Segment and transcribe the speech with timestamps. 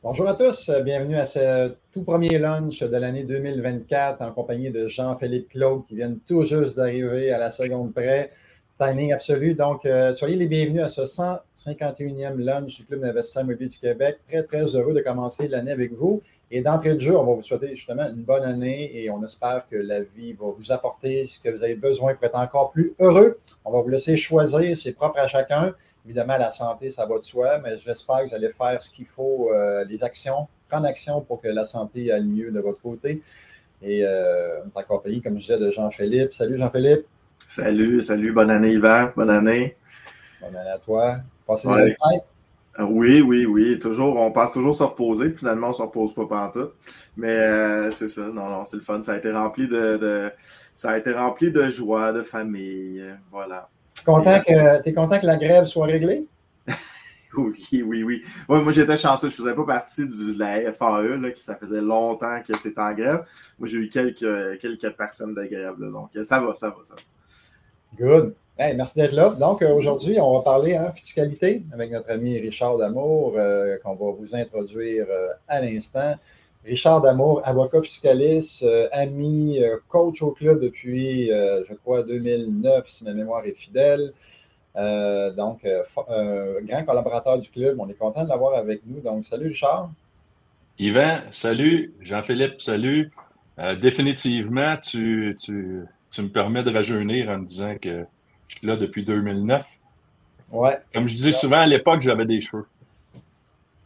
[0.00, 4.86] Bonjour à tous, bienvenue à ce tout premier lunch de l'année 2024 en compagnie de
[4.86, 8.30] Jean-Philippe Claude qui vient tout juste d'arriver à la seconde près.
[8.78, 9.54] Timing absolu.
[9.54, 14.18] Donc, euh, soyez les bienvenus à ce 151e lunch du Club d'investissement immobilier du Québec.
[14.28, 16.22] Très, très heureux de commencer l'année avec vous.
[16.52, 19.66] Et d'entrée de jeu, on va vous souhaiter justement une bonne année et on espère
[19.68, 22.94] que la vie va vous apporter ce que vous avez besoin pour être encore plus
[23.00, 23.38] heureux.
[23.64, 25.74] On va vous laisser choisir, c'est propre à chacun.
[26.04, 29.06] Évidemment, la santé, ça va de soi, mais j'espère que vous allez faire ce qu'il
[29.06, 33.22] faut, euh, les actions, prendre action pour que la santé aille mieux de votre côté.
[33.82, 36.32] Et euh, on est comme je disais, de Jean-Philippe.
[36.32, 37.06] Salut Jean-Philippe.
[37.48, 39.74] Salut, salut, bonne année, Yvan, bonne année.
[40.38, 41.16] Bonne année à toi.
[41.46, 41.86] Passez ouais.
[41.86, 41.96] des
[42.78, 43.78] euh, Oui, oui, oui.
[43.78, 45.30] Toujours, on passe toujours se reposer.
[45.30, 46.68] Finalement, on ne se repose pas pendant tout.
[47.16, 49.00] Mais euh, c'est ça, non, non, c'est le fun.
[49.00, 50.30] Ça a été rempli de, de,
[50.74, 53.02] ça a été rempli de joie, de famille.
[53.32, 53.70] Voilà.
[54.04, 56.26] Content que, es content que la grève soit réglée?
[57.34, 58.22] oui, oui, oui.
[58.50, 59.30] Ouais, moi, j'étais chanceux.
[59.30, 62.58] Je ne faisais pas partie du, de la FAE, là, qui ça faisait longtemps que
[62.58, 63.24] c'était en grève.
[63.58, 65.76] Moi, j'ai eu quelques, quelques personnes de grève.
[65.78, 67.00] Là, donc, ça va, ça va, ça va.
[67.96, 68.34] Good.
[68.58, 69.30] merci d'être là.
[69.30, 73.94] Donc, euh, aujourd'hui, on va parler hein, fiscalité avec notre ami Richard Damour, euh, qu'on
[73.94, 76.14] va vous introduire euh, à l'instant.
[76.64, 83.46] Richard Damour, avocat fiscaliste, ami, coach au club depuis, je crois, 2009, si ma mémoire
[83.46, 84.12] est fidèle.
[84.74, 87.78] donc, grand collaborateur du club.
[87.80, 89.00] On est content de l'avoir avec nous.
[89.00, 89.90] Donc, salut Richard.
[90.78, 91.94] Yvan, salut.
[92.00, 93.12] Jean-Philippe, salut.
[93.80, 98.06] définitivement, tu, tu, tu me permets de rajeunir en me disant que
[98.48, 99.66] je suis là depuis 2009.
[100.50, 100.78] Ouais.
[100.94, 102.66] Comme je disais souvent, à l'époque, j'avais des cheveux.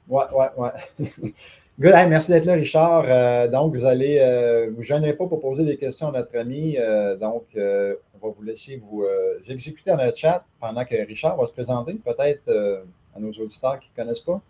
[0.09, 0.71] Ouais, ouais, ouais.
[1.81, 1.95] Good.
[2.09, 3.05] merci d'être là, Richard.
[3.07, 6.39] Euh, donc, vous allez, euh, vous ne gênez pas pour poser des questions à notre
[6.39, 6.77] ami.
[6.79, 9.05] Euh, donc, on va vous laisser vous
[9.49, 12.85] exécuter dans le chat pendant que Richard va se présenter, peut-être
[13.17, 14.41] à nos auditeurs qui ne connaissent pas.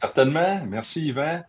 [0.00, 0.60] Certainement.
[0.66, 1.42] Merci, Yvan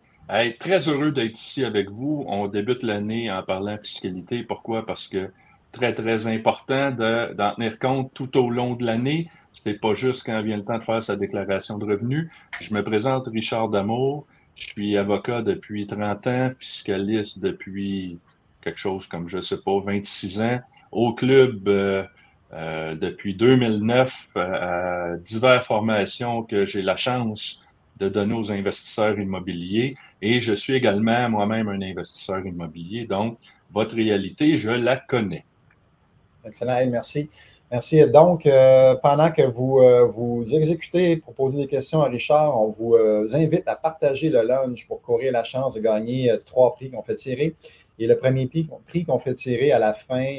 [0.58, 2.24] très heureux d'être ici avec vous.
[2.26, 4.42] On débute l'année en parlant fiscalité.
[4.42, 4.84] Pourquoi?
[4.84, 5.30] Parce que
[5.76, 9.28] très, très important d'en tenir compte tout au long de l'année.
[9.52, 12.28] Ce n'est pas juste quand vient le temps de faire sa déclaration de revenus.
[12.60, 14.26] Je me présente Richard Damour.
[14.54, 18.18] Je suis avocat depuis 30 ans, fiscaliste depuis
[18.62, 20.60] quelque chose comme, je ne sais pas, 26 ans,
[20.90, 22.04] au club euh,
[22.54, 27.62] euh, depuis 2009, euh, à diverses formations que j'ai la chance
[27.98, 29.94] de donner aux investisseurs immobiliers.
[30.22, 33.04] Et je suis également moi-même un investisseur immobilier.
[33.04, 33.38] Donc,
[33.72, 35.44] votre réalité, je la connais.
[36.46, 36.86] Excellent.
[36.88, 37.28] merci.
[37.70, 38.06] Merci.
[38.06, 42.68] Donc, euh, pendant que vous, euh, vous exécutez pour poser des questions à Richard, on
[42.68, 46.90] vous euh, invite à partager le lunch pour courir la chance de gagner trois prix
[46.90, 47.56] qu'on fait tirer.
[47.98, 50.36] Et le premier prix, qu'on fait tirer à la fin,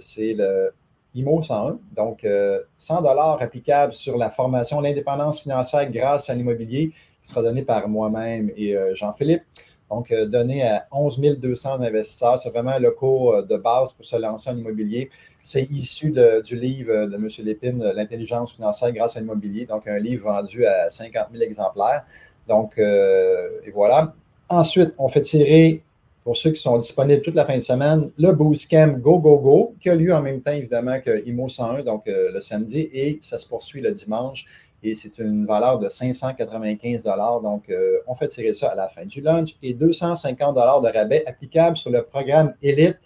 [0.00, 0.72] c'est le
[1.14, 1.78] IMO 101.
[1.94, 7.42] Donc, 100 euh, dollars applicables sur la formation L'indépendance financière grâce à l'immobilier qui sera
[7.42, 9.42] donné par moi-même et Jean-Philippe.
[9.90, 12.38] Donc, euh, donné à 11 200 investisseurs.
[12.38, 15.10] C'est vraiment le cours de base pour se lancer en immobilier.
[15.40, 16.12] C'est issu
[16.44, 17.28] du livre de M.
[17.38, 19.66] Lépine, L'intelligence financière grâce à l'immobilier.
[19.66, 22.04] Donc, un livre vendu à 50 000 exemplaires.
[22.48, 24.14] Donc, et voilà.
[24.48, 25.82] Ensuite, on fait tirer
[26.24, 29.74] pour ceux qui sont disponibles toute la fin de semaine, le Boostcamp Go Go Go,
[29.78, 33.18] qui a lieu en même temps, évidemment, que IMO 101, donc euh, le samedi, et
[33.20, 34.46] ça se poursuit le dimanche.
[34.86, 37.04] Et c'est une valeur de 595
[37.42, 41.24] Donc, euh, on fait tirer ça à la fin du lunch et 250 de rabais
[41.26, 42.98] applicables sur le programme Elite.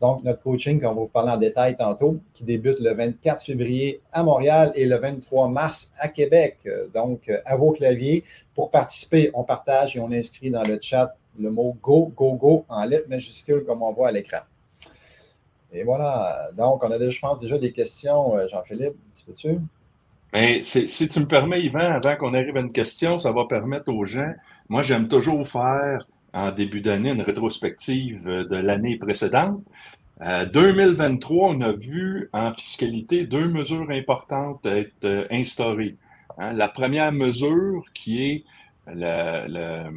[0.00, 4.00] Donc, notre coaching, qu'on va vous parler en détail tantôt, qui débute le 24 février
[4.12, 6.66] à Montréal et le 23 mars à Québec.
[6.94, 8.24] Donc, à vos claviers.
[8.56, 12.64] Pour participer, on partage et on inscrit dans le chat le mot Go, Go, Go
[12.68, 14.40] en lettres majuscules comme on voit à l'écran.
[15.72, 16.50] Et voilà.
[16.56, 18.36] Donc, on a, déjà, je pense, déjà des questions.
[18.36, 19.60] Euh, Jean-Philippe, peux-tu?
[20.32, 23.92] Mais si tu me permets, Yvan, avant qu'on arrive à une question, ça va permettre
[23.92, 24.32] aux gens.
[24.68, 29.62] Moi, j'aime toujours faire en début d'année une rétrospective de l'année précédente.
[30.20, 35.96] 2023, euh, on a vu en fiscalité deux mesures importantes être euh, instaurées.
[36.38, 36.52] Hein.
[36.52, 38.44] la première mesure qui est
[38.86, 39.90] le,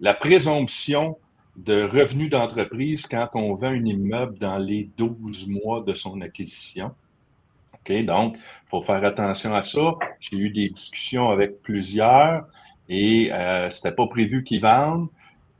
[0.00, 1.16] la, présomption
[1.56, 6.92] de revenus d'entreprise quand on vend un immeuble dans les 12 mois de son acquisition.
[7.88, 9.94] Donc, il faut faire attention à ça.
[10.20, 12.46] J'ai eu des discussions avec plusieurs
[12.88, 15.08] et euh, c'était pas prévu qu'ils vendent.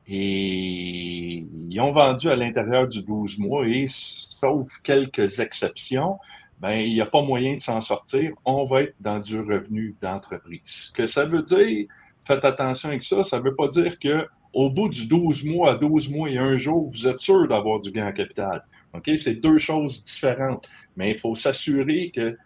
[0.07, 6.19] Et ils ont vendu à l'intérieur du 12 mois et sauf quelques exceptions,
[6.59, 8.33] ben, il n'y a pas moyen de s'en sortir.
[8.45, 10.61] On va être dans du revenu d'entreprise.
[10.65, 11.87] Ce que ça veut dire,
[12.25, 13.23] faites attention avec ça.
[13.23, 16.39] Ça ne veut pas dire que au bout du 12 mois à 12 mois et
[16.39, 18.65] un jour, vous êtes sûr d'avoir du gain en capital.
[18.95, 19.11] OK?
[19.17, 20.69] C'est deux choses différentes.
[20.97, 22.37] Mais il faut s'assurer que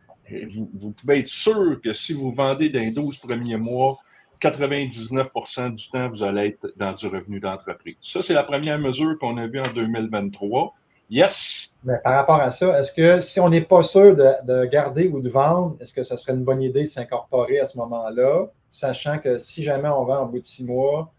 [0.52, 3.98] vous, pouvez être sûr que si vous vendez dans les 12 premiers mois
[4.42, 7.96] 99% du temps, vous allez être dans du revenu d'entreprise.
[8.00, 10.74] Ça, c'est la première mesure qu'on a vue en 2023.
[11.10, 11.70] Yes.
[11.84, 15.20] Mais par rapport à ça, est-ce que si on n'est pas sûr de, garder ou
[15.20, 19.18] de vendre, est-ce que ce serait une bonne idée de s'incorporer à ce moment-là, sachant
[19.18, 21.12] que si jamais on vend en bout de six mois,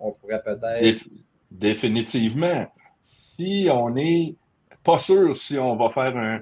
[0.00, 1.04] on pourrait peut-être.
[1.50, 2.66] définitivement.
[3.02, 4.34] Si on n'est
[4.82, 6.40] pas sûr si on va faire un,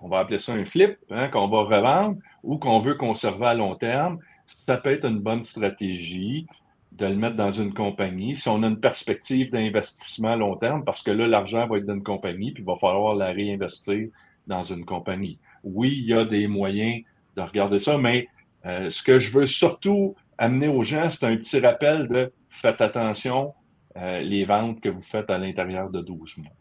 [0.00, 3.54] on va appeler ça un flip, hein, qu'on va revendre ou qu'on veut conserver à
[3.54, 6.46] long terme, ça peut être une bonne stratégie
[6.92, 8.36] de le mettre dans une compagnie.
[8.36, 11.86] Si on a une perspective d'investissement à long terme, parce que là, l'argent va être
[11.86, 14.08] dans une compagnie, puis il va falloir la réinvestir
[14.46, 15.38] dans une compagnie.
[15.64, 17.02] Oui, il y a des moyens
[17.36, 18.28] de regarder ça, mais
[18.66, 22.80] euh, ce que je veux surtout amener aux gens, c'est un petit rappel de faites
[22.80, 23.54] attention
[23.96, 26.52] euh, les ventes que vous faites à l'intérieur de 12 mois.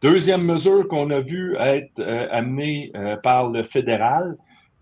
[0.00, 4.36] Deuxième mesure qu'on a vu être euh, amenée euh, par le fédéral,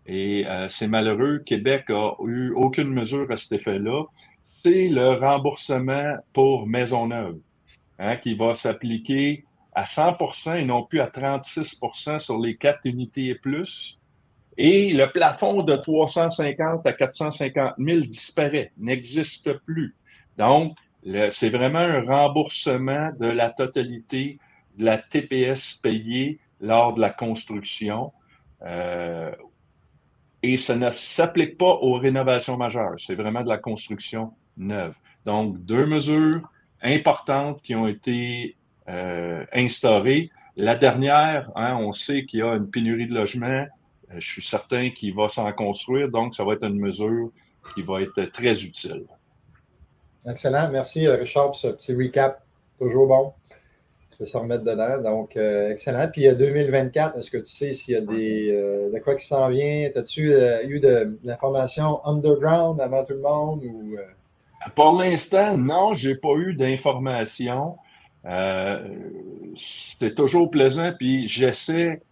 [0.07, 4.07] et c'est malheureux, Québec a eu aucune mesure à cet effet-là,
[4.43, 7.39] c'est le remboursement pour Maisonneuve,
[7.99, 13.27] hein, qui va s'appliquer à 100% et non plus à 36% sur les quatre unités
[13.27, 14.01] et plus.
[14.57, 19.95] Et le plafond de 350 à 450 000 disparaît, n'existe plus.
[20.39, 20.77] Donc,
[21.31, 24.39] c'est vraiment un remboursement de la totalité
[24.77, 28.13] de la TPS payée lors de la construction.
[28.63, 29.31] Euh,
[30.43, 32.95] et ça ne s'applique pas aux rénovations majeures.
[32.99, 34.97] C'est vraiment de la construction neuve.
[35.25, 36.41] Donc, deux mesures
[36.83, 38.57] importantes qui ont été
[38.89, 40.31] euh, instaurées.
[40.57, 43.67] La dernière, hein, on sait qu'il y a une pénurie de logements.
[44.11, 46.09] Euh, je suis certain qu'il va s'en construire.
[46.09, 47.31] Donc, ça va être une mesure
[47.75, 49.07] qui va être très utile.
[50.29, 50.69] Excellent.
[50.71, 52.43] Merci, Richard, pour ce petit recap.
[52.79, 53.35] Toujours bon
[54.21, 55.01] de se remettre dedans.
[55.03, 56.07] Donc, euh, excellent.
[56.13, 58.99] Puis, il y a 2024, est-ce que tu sais s'il y a des, euh, de
[58.99, 59.89] quoi qui s'en vient?
[59.95, 63.65] As-tu euh, eu de, l'information underground avant tout le monde?
[63.65, 63.97] Ou,
[64.75, 67.77] Pour l'instant, non, je n'ai pas eu d'informations.
[69.57, 72.03] c'est toujours plaisant, puis j'essaie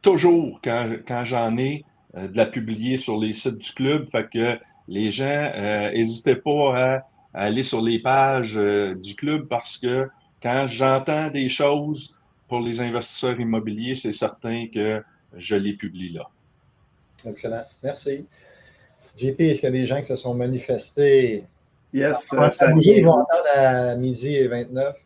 [0.00, 4.08] toujours, quand, quand j'en ai, de la publier sur les sites du club.
[4.08, 4.58] Fait que
[4.88, 5.52] les gens,
[5.92, 10.08] n'hésitez pas à, aller sur les pages du club parce que
[10.42, 12.16] quand j'entends des choses
[12.48, 15.02] pour les investisseurs immobiliers, c'est certain que
[15.36, 16.28] je les publie là.
[17.26, 17.62] Excellent.
[17.82, 18.26] Merci.
[19.16, 21.44] JP, est-ce qu'il y a des gens qui se sont manifestés?
[21.92, 22.28] Yes.
[22.28, 22.50] Ça
[22.80, 24.96] ils vont entendre à midi et 29.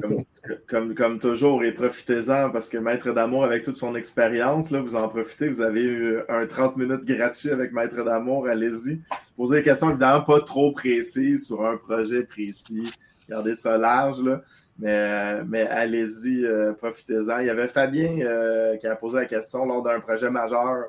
[0.00, 0.24] comme,
[0.66, 5.48] comme, toujours, et profitez-en parce que Maître d'Amour, avec toute son expérience, vous en profitez.
[5.48, 8.48] Vous avez eu un 30 minutes gratuit avec Maître d'Amour.
[8.48, 9.00] Allez-y.
[9.36, 12.92] Posez des questions évidemment pas trop précises sur un projet précis.
[13.28, 14.20] Gardez ça large.
[14.20, 14.42] Là.
[14.78, 17.38] Mais, mais allez-y, euh, profitez-en.
[17.38, 20.86] Il y avait Fabien euh, qui a posé la question lors d'un projet majeur.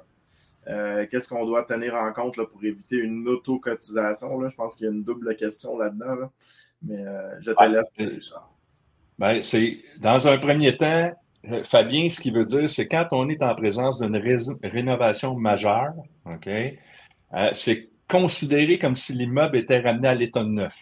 [0.67, 4.47] Euh, qu'est-ce qu'on doit tenir en compte là, pour éviter une auto-cotisation?
[4.47, 6.31] Je pense qu'il y a une double question là-dedans.
[6.81, 7.05] Mais
[7.41, 8.52] je te laisse, Richard.
[9.19, 11.11] Ben, c'est dans un premier temps,
[11.63, 14.17] Fabien, ce qu'il veut dire, c'est quand on est en présence d'une
[14.63, 15.93] rénovation majeure,
[16.25, 16.49] OK,
[17.53, 20.77] c'est considéré comme si l'immeuble était ramené à l'état neuf.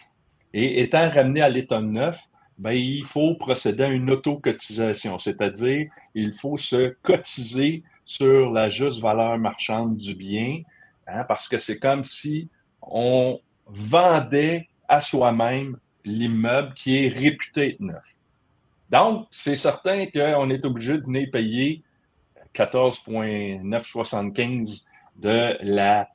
[0.54, 2.20] Et étant ramené à l'état neuf,
[2.58, 9.00] ben, il faut procéder à une autocotisation, c'est-à-dire il faut se cotiser sur la juste
[9.00, 10.60] valeur marchande du bien,
[11.06, 12.48] hein, parce que c'est comme si
[12.82, 18.16] on vendait à soi-même l'immeuble qui est réputé neuf.
[18.92, 21.82] Donc, c'est certain qu'on est obligé de venir payer
[22.52, 24.84] 14,975
[25.16, 26.08] de la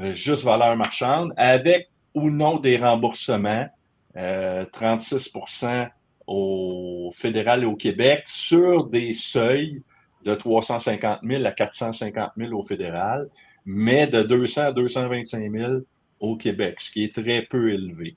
[0.00, 3.68] euh, juste valeur marchande avec ou non des remboursements
[4.16, 5.86] 36% euh,
[6.26, 9.80] au fédéral et au Québec sur des seuils
[10.24, 13.28] de 350 000 à 450 000 au fédéral,
[13.64, 15.72] mais de 200 à 225 000
[16.18, 18.16] au Québec, ce qui est très peu élevé.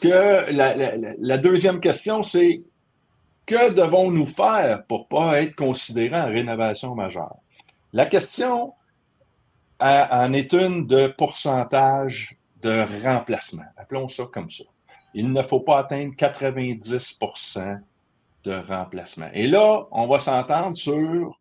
[0.00, 2.62] Que la, deuxième question, c'est
[3.46, 7.36] que devons-nous faire pour ne pas être considérés en rénovation majeure?
[7.92, 8.72] La question
[9.80, 13.64] en est une de pourcentage de remplacement.
[13.76, 14.64] Appelons ça comme ça.
[15.12, 17.80] Il ne faut pas atteindre 90%
[18.44, 19.30] de remplacement.
[19.32, 21.38] Et là, on va s'entendre sur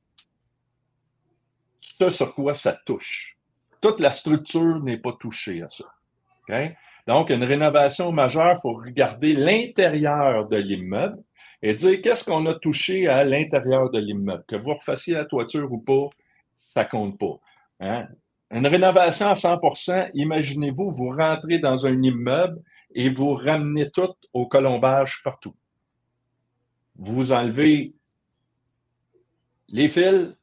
[1.82, 3.38] ce sur quoi ça touche.
[3.82, 5.86] Toute la structure n'est pas touchée à ça.
[7.08, 11.22] Donc, une rénovation majeure, il faut regarder l'intérieur de l'immeuble
[11.62, 14.44] et dire qu'est-ce qu'on a touché à l'intérieur de l'immeuble?
[14.48, 16.10] Que vous refassiez la toiture ou pas,
[16.56, 17.40] ça compte pas.
[17.80, 18.08] Hein?
[18.52, 22.62] Une rénovation à 100% imaginez-vous, vous rentrez dans un immeuble
[22.94, 25.56] et vous ramenez tout au colombage partout.
[26.96, 27.94] Vous enlevez
[29.70, 30.36] les fils,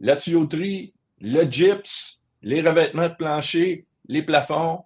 [0.00, 4.82] la tuyauterie, le gyps, les revêtements de plancher, les plafonds,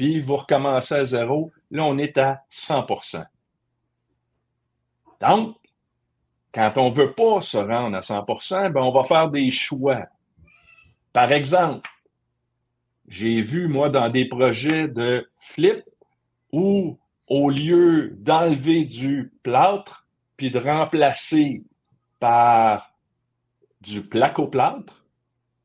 [0.00, 1.52] puis vous recommencez à zéro.
[1.70, 3.22] Là, on est à 100%
[5.20, 5.56] Donc,
[6.54, 10.06] quand on ne veut pas se rendre à 100% ben on va faire des choix.
[11.12, 11.90] Par exemple,
[13.08, 15.84] j'ai vu, moi, dans des projets de flip
[16.50, 20.06] où, au lieu d'enlever du plâtre
[20.38, 21.62] puis de remplacer
[22.20, 22.94] par
[23.82, 25.04] du placo-plâtre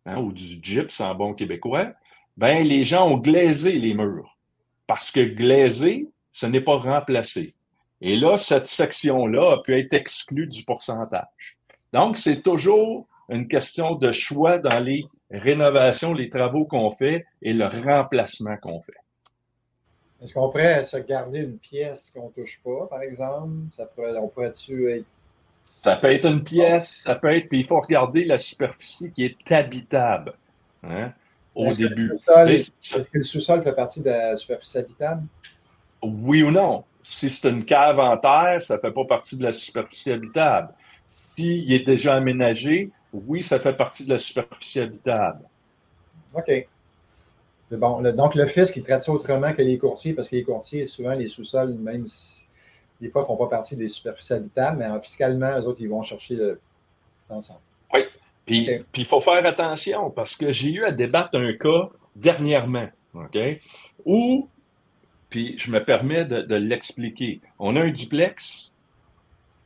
[0.06, 1.94] hein, ou du gyps en bon québécois,
[2.38, 4.38] ben les gens ont glaisé les murs.
[4.88, 7.56] Parce que glaiser, ce n'est pas remplacer.
[8.01, 11.58] Et là, cette section-là a pu être exclue du pourcentage.
[11.94, 17.54] Donc, c'est toujours une question de choix dans les rénovations, les travaux qu'on fait et
[17.54, 18.94] le remplacement qu'on fait.
[20.22, 23.54] Est-ce qu'on pourrait se garder une pièce qu'on ne touche pas, par exemple?
[23.72, 25.06] Ça pourrait, on pourrait-tu être.
[25.82, 29.25] Ça peut être une pièce, ça peut être, puis il faut regarder la superficie qui
[29.25, 30.34] est habitable
[30.84, 31.13] hein,
[31.55, 32.12] au début.
[32.47, 35.24] Est-ce que le sous-sol fait partie de la superficie habitable?
[36.03, 36.83] Oui ou non?
[37.03, 40.74] Si c'est une cave en terre, ça ne fait pas partie de la superficie habitable.
[41.07, 45.41] S'il est déjà aménagé, oui, ça fait partie de la superficie habitable.
[46.33, 46.67] OK.
[47.71, 50.85] Bon, donc, le fisc, il traite ça autrement que les courtiers, parce que les courtiers,
[50.85, 52.05] souvent, les sous-sols, même
[53.01, 56.03] des fois, ne font pas partie des superficies habitables, mais fiscalement, eux autres, ils vont
[56.03, 56.38] chercher
[57.29, 57.59] l'ensemble.
[58.45, 63.37] Puis, il faut faire attention, parce que j'ai eu à débattre un cas dernièrement, OK,
[64.05, 64.47] où,
[65.29, 67.41] puis je me permets de l'expliquer.
[67.57, 68.71] On a un duplex,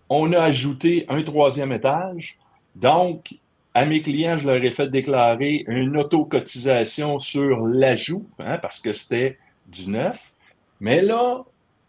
[0.10, 2.38] on a ajouté un troisième étage.
[2.76, 3.36] Donc,
[3.74, 8.94] à mes clients, je leur ai fait déclarer une autocotisation sur l'ajout, hein, parce que
[8.94, 10.34] c'était du neuf.
[10.80, 11.44] Mais là,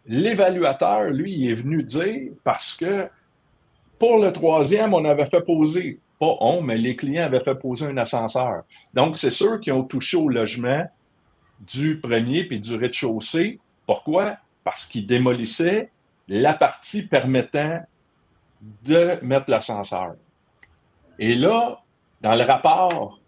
[0.05, 3.09] l'évaluateur, lui, il est venu dire, parce que
[3.97, 7.87] pour le troisième, on avait fait poser, pas on, mais les clients avaient fait poser
[7.87, 8.61] un ascenseur.
[8.93, 10.87] Donc, c'est ceux qui ont touché au logement
[11.61, 13.59] du premier puis du rez-de-chaussée.
[13.87, 14.37] Pourquoi?
[14.63, 15.89] Parce qu'ils démolissaient
[16.27, 17.83] la partie permettant
[18.83, 20.13] de mettre l'ascenseur.
[21.17, 21.81] Et là,
[22.21, 23.19] dans le rapport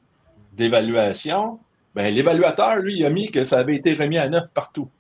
[0.52, 1.60] d'évaluation,
[1.96, 4.92] ben, l'évaluateur, lui, a mis que ça avait été remis à neuf partout.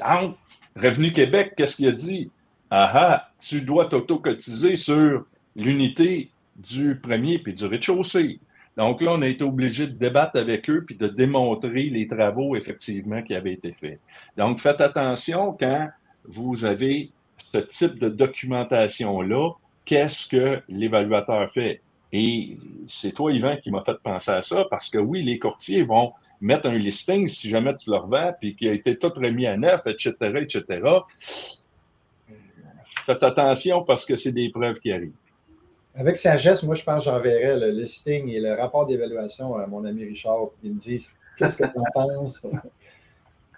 [0.00, 0.36] Donc,
[0.74, 2.32] Revenu Québec, qu'est-ce qu'il a dit?
[2.76, 8.40] Ah ah, tu dois t'auto-cotiser sur l'unité du premier puis du rez-de-chaussée.
[8.76, 12.56] Donc là, on a été obligé de débattre avec eux puis de démontrer les travaux
[12.56, 14.00] effectivement qui avaient été faits.
[14.36, 15.88] Donc, faites attention quand
[16.24, 17.12] vous avez
[17.52, 19.52] ce type de documentation-là,
[19.84, 21.80] qu'est-ce que l'évaluateur fait?
[22.12, 25.84] Et c'est toi, Yvan, qui m'a fait penser à ça, parce que oui, les courtiers
[25.84, 29.46] vont mettre un listing si jamais tu le revends, puis qui a été tout remis
[29.46, 30.80] à neuf, etc., etc.
[33.04, 35.12] Faites attention parce que c'est des preuves qui arrivent.
[35.94, 39.84] Avec sagesse, moi, je pense que j'enverrai le listing et le rapport d'évaluation à mon
[39.84, 42.40] ami Richard, puis il me dise qu'est-ce que tu en penses?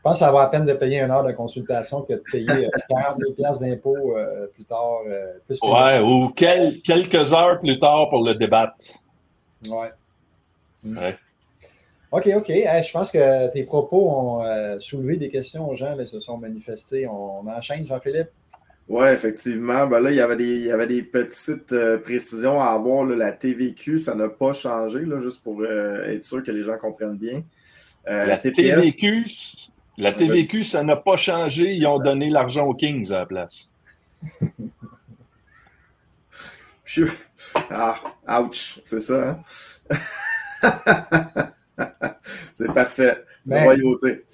[0.07, 2.69] Je pense que ça la peine de payer une heure de consultation que de payer
[2.89, 5.01] 40 000 pièces d'impôts euh, plus tard.
[5.09, 8.77] Euh, plus ouais, ou quelques heures plus tard pour le débattre.
[9.69, 9.91] Ouais.
[10.85, 10.99] Hmm.
[10.99, 11.17] ouais.
[12.13, 12.49] OK, OK.
[12.49, 16.37] je pense que tes propos ont euh, soulevé des questions aux gens, là, se sont
[16.37, 17.09] manifestés.
[17.09, 18.31] On, enchaîne, Jean-Philippe?
[18.89, 19.87] Oui, effectivement.
[19.87, 23.05] Ben là, il y avait des, il y avait des petites précisions à avoir.
[23.05, 27.17] la TVQ, ça n'a pas changé, là, juste pour être sûr que les gens comprennent
[27.17, 27.43] bien.
[28.07, 29.25] la TVQ,
[29.99, 31.73] la TVQ, ça n'a pas changé.
[31.73, 33.73] Ils ont donné l'argent aux Kings à la place.
[37.71, 37.97] ah,
[38.43, 39.31] ouch, c'est ça.
[39.31, 39.97] Hein?
[42.53, 43.25] c'est parfait.
[43.47, 43.63] Ben.
[43.63, 44.25] royauté.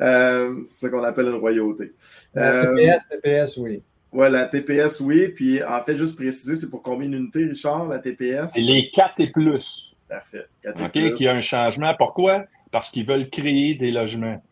[0.00, 1.92] Euh, c'est ce qu'on appelle une royauté.
[2.34, 3.82] La TPS, euh, TPS, oui.
[4.12, 5.28] Oui, la TPS, oui.
[5.28, 8.56] Puis en fait, juste préciser, c'est pour combien d'unités, Richard, la TPS?
[8.56, 9.96] Les 4 et plus.
[10.08, 10.46] Parfait.
[10.62, 11.94] 4 et OK, qu'il y a un changement.
[11.98, 12.44] Pourquoi?
[12.70, 14.42] Parce qu'ils veulent créer des logements.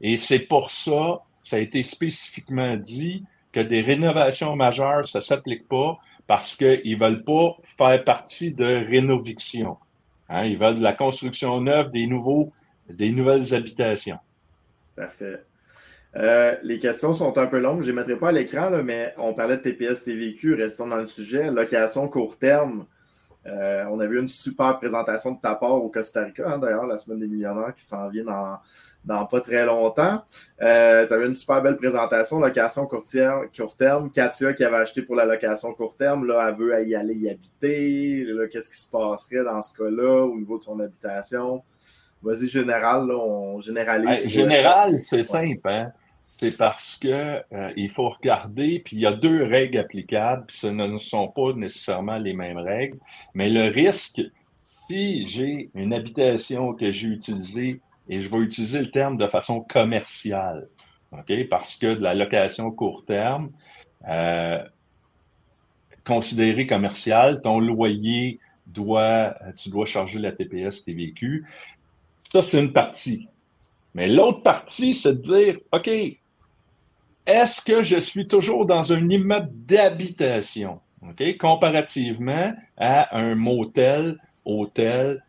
[0.00, 5.24] Et c'est pour ça, ça a été spécifiquement dit que des rénovations majeures, ça ne
[5.24, 9.76] s'applique pas parce qu'ils ne veulent pas faire partie de rénoviction.
[10.28, 12.52] Hein, ils veulent de la construction neuve, des, nouveaux,
[12.88, 14.18] des nouvelles habitations.
[14.94, 15.42] Parfait.
[16.16, 17.82] Euh, les questions sont un peu longues.
[17.82, 20.54] Je ne les mettrai pas à l'écran, mais on parlait de TPS, TVQ.
[20.54, 21.50] Restons dans le sujet.
[21.50, 22.86] Location court terme.
[23.46, 26.86] Euh, on a vu une super présentation de ta part au Costa Rica, hein, d'ailleurs,
[26.86, 28.24] la semaine des millionnaires qui s'en vient
[29.02, 30.22] dans, pas très longtemps.
[30.60, 34.10] Euh, tu avais une super belle présentation, location courtière, court terme.
[34.10, 37.30] Katia qui avait acheté pour la location court terme, là, elle veut y aller y
[37.30, 38.26] habiter.
[38.52, 41.62] Qu'est-ce qui se passerait dans ce cas-là au niveau de son habitation?
[42.22, 44.26] Vas-y, général, là, on généralise.
[44.26, 45.66] général, c'est simple.
[45.66, 45.92] Hein?
[46.40, 50.56] C'est parce que euh, il faut regarder, puis il y a deux règles applicables, puis
[50.56, 52.98] ce ne sont pas nécessairement les mêmes règles,
[53.34, 54.22] mais le risque,
[54.88, 59.60] si j'ai une habitation que j'ai utilisée, et je vais utiliser le terme de façon
[59.60, 60.68] commerciale?
[61.50, 63.50] Parce que de la location court terme,
[64.08, 64.64] euh,
[66.06, 71.44] considéré commercial, ton loyer doit, tu dois charger la TPS TVQ.
[72.32, 73.28] Ça, c'est une partie.
[73.94, 75.90] Mais l'autre partie, c'est de dire, OK,
[77.30, 80.80] est-ce que je suis toujours dans un immeuble d'habitation?
[81.38, 85.24] Comparativement à un motel, hôtel.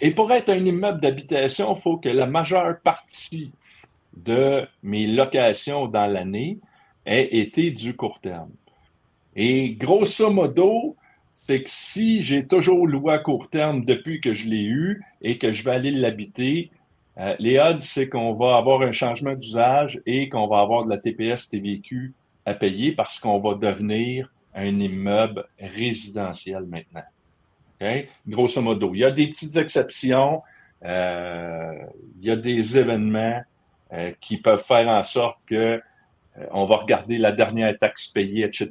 [0.00, 3.52] Et pour être un immeuble d'habitation, il faut que la majeure partie
[4.16, 6.58] de mes locations dans l'année
[7.06, 8.50] ait été du court terme.
[9.36, 10.96] Et grosso modo,
[11.46, 15.38] c'est que si j'ai toujours loué à court terme depuis que je l'ai eu et
[15.38, 16.70] que je vais aller l'habiter,
[17.18, 20.90] euh, les odds, c'est qu'on va avoir un changement d'usage et qu'on va avoir de
[20.90, 22.14] la TPS TVQ
[22.46, 27.02] à payer parce qu'on va devenir un immeuble résidentiel maintenant.
[28.26, 30.42] Grosso modo, il y a des petites exceptions,
[30.84, 31.74] euh,
[32.18, 33.42] il y a des événements
[33.92, 35.80] euh, qui peuvent faire en sorte que
[36.50, 38.68] on va regarder la dernière taxe payée, etc.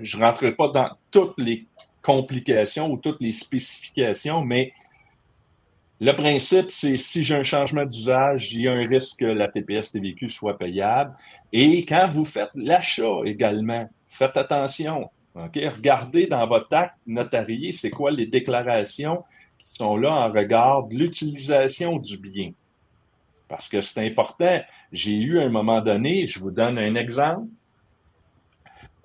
[0.00, 1.66] Je ne rentrerai pas dans toutes les
[2.00, 4.72] complications ou toutes les spécifications, mais
[5.98, 9.48] le principe, c'est si j'ai un changement d'usage, il y a un risque que la
[9.48, 11.14] TPS TVQ soit payable.
[11.52, 15.10] Et quand vous faites l'achat également, faites attention.
[15.34, 19.24] Regardez dans votre acte notarié, c'est quoi les déclarations
[19.58, 22.52] qui sont là en regard de l'utilisation du bien.
[23.48, 24.60] Parce que c'est important.
[24.92, 27.48] J'ai eu à un moment donné, je vous donne un exemple,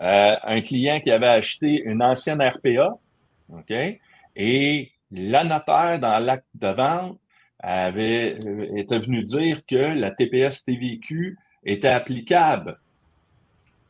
[0.02, 2.98] euh, un client qui avait acheté une ancienne RPA,
[3.54, 3.74] OK,
[4.36, 7.18] et la notaire dans l'acte de vente
[7.60, 12.80] avait, euh, était venu dire que la TPS TVQ était applicable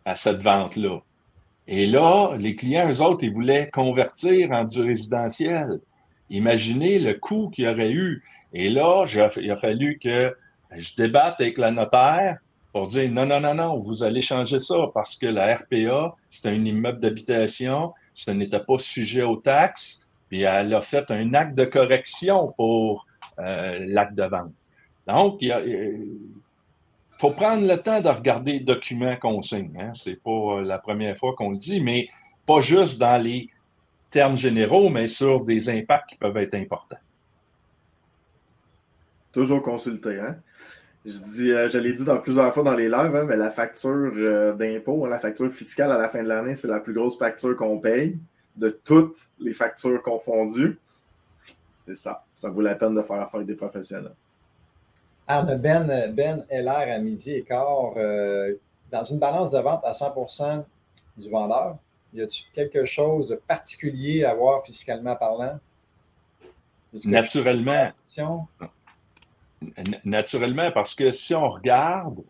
[0.05, 0.99] à cette vente-là.
[1.67, 5.79] Et là, les clients, eux autres, ils voulaient convertir en du résidentiel.
[6.29, 8.23] Imaginez le coût qu'il y aurait eu.
[8.53, 9.05] Et là,
[9.37, 10.35] il a fallu que
[10.75, 12.39] je débatte avec la notaire
[12.73, 16.47] pour dire non, non, non, non, vous allez changer ça parce que la RPA, c'est
[16.47, 20.07] un immeuble d'habitation, ce n'était pas sujet aux taxes.
[20.31, 23.05] Puis elle a fait un acte de correction pour
[23.37, 24.53] euh, l'acte de vente.
[25.05, 26.07] Donc, il
[27.19, 29.77] faut prendre le temps de regarder les documents qu'on signe.
[29.77, 29.91] Hein.
[29.93, 32.07] Ce n'est pas la première fois qu'on le dit, mais
[32.45, 33.49] pas juste dans les
[34.09, 36.95] termes généraux, mais sur des impacts qui peuvent être importants.
[39.33, 40.37] Toujours consulter, hein?
[41.03, 43.51] Je dis, euh, je l'ai dit dans plusieurs fois dans les lives, hein, mais la
[43.51, 47.17] facture euh, d'impôt, la facture fiscale à la fin de l'année, c'est la plus grosse
[47.17, 48.17] facture qu'on paye
[48.55, 50.79] de toutes les factures confondues.
[51.87, 52.23] C'est ça.
[52.35, 54.13] Ça vaut la peine de faire affaire avec des professionnels.
[55.27, 58.53] Ah, ben, ben LR à midi et quart, euh,
[58.91, 60.63] dans une balance de vente à 100%
[61.17, 61.77] du vendeur,
[62.13, 65.59] y a-t-il quelque chose de particulier à voir fiscalement parlant?
[67.05, 67.91] Naturellement.
[70.03, 72.21] Naturellement, parce que si on regarde,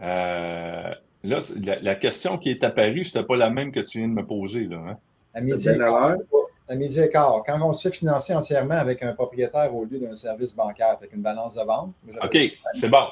[0.00, 1.40] euh, là,
[1.82, 4.24] la, question qui est apparue, ce n'était pas la même que tu viens de me
[4.24, 4.64] poser.
[4.64, 4.98] Là, hein?
[5.36, 9.98] À midi, et quart, Quand on se fait financer entièrement avec un propriétaire au lieu
[9.98, 11.92] d'un service bancaire, avec une balance de vente.
[12.22, 12.38] OK,
[12.74, 13.06] c'est bon.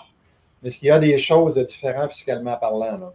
[0.64, 2.98] Est-ce qu'il y a des choses différentes fiscalement parlant?
[2.98, 3.12] Là?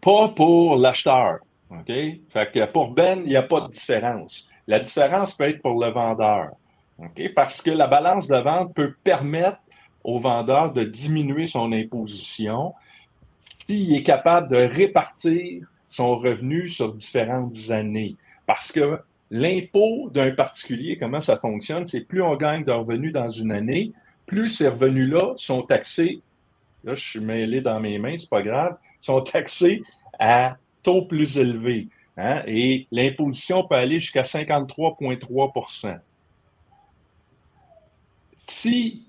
[0.00, 1.38] Pas pour l'acheteur.
[1.70, 1.86] OK?
[1.86, 4.48] Fait que pour Ben, il n'y a pas de différence.
[4.66, 6.50] La différence peut être pour le vendeur.
[6.98, 7.32] OK?
[7.34, 9.58] Parce que la balance de vente peut permettre
[10.02, 12.74] au vendeur de diminuer son imposition
[13.66, 18.16] s'il est capable de répartir son revenu sur différentes années.
[18.46, 18.98] Parce que
[19.30, 23.92] l'impôt d'un particulier, comment ça fonctionne, c'est plus on gagne de revenus dans une année,
[24.26, 26.20] plus ces revenus-là sont taxés,
[26.82, 29.84] là je suis mêlé dans mes mains, c'est pas grave, sont taxés
[30.18, 31.86] à taux plus élevé.
[32.16, 36.00] Hein, et l'imposition peut aller jusqu'à 53,3%
[38.48, 39.04] Si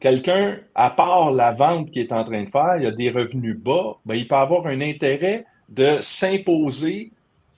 [0.00, 3.58] quelqu'un, à part la vente qu'il est en train de faire, il a des revenus
[3.58, 7.12] bas, ben, il peut avoir un intérêt de s'imposer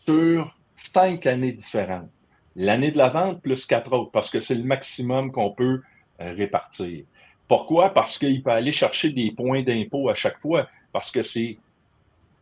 [0.05, 2.09] sur cinq années différentes.
[2.57, 5.83] L'année de la vente plus quatre autres, parce que c'est le maximum qu'on peut
[6.21, 7.05] euh, répartir.
[7.47, 7.91] Pourquoi?
[7.91, 11.59] Parce qu'il peut aller chercher des points d'impôt à chaque fois, parce que c'est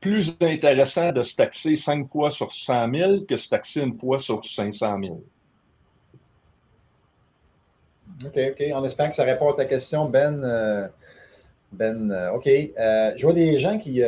[0.01, 4.19] plus intéressant de se taxer cinq fois sur 100 000 que se taxer une fois
[4.19, 5.23] sur 500 000.
[8.25, 8.65] OK, OK.
[8.73, 10.43] On espère que ça répond à ta question, Ben.
[10.43, 10.89] Euh,
[11.73, 12.47] ben, euh, OK.
[12.47, 14.01] je vois des gens qui,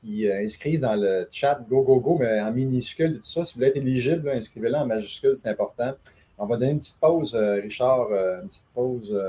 [0.00, 3.44] qui euh, inscrivent dans le chat Go, Go, Go, mais en minuscule, tout ça.
[3.44, 5.92] Si vous voulez être éligible, inscrivez-le en majuscule, c'est important.
[6.38, 9.24] On va donner une petite pause, euh, Richard, euh, une petite pause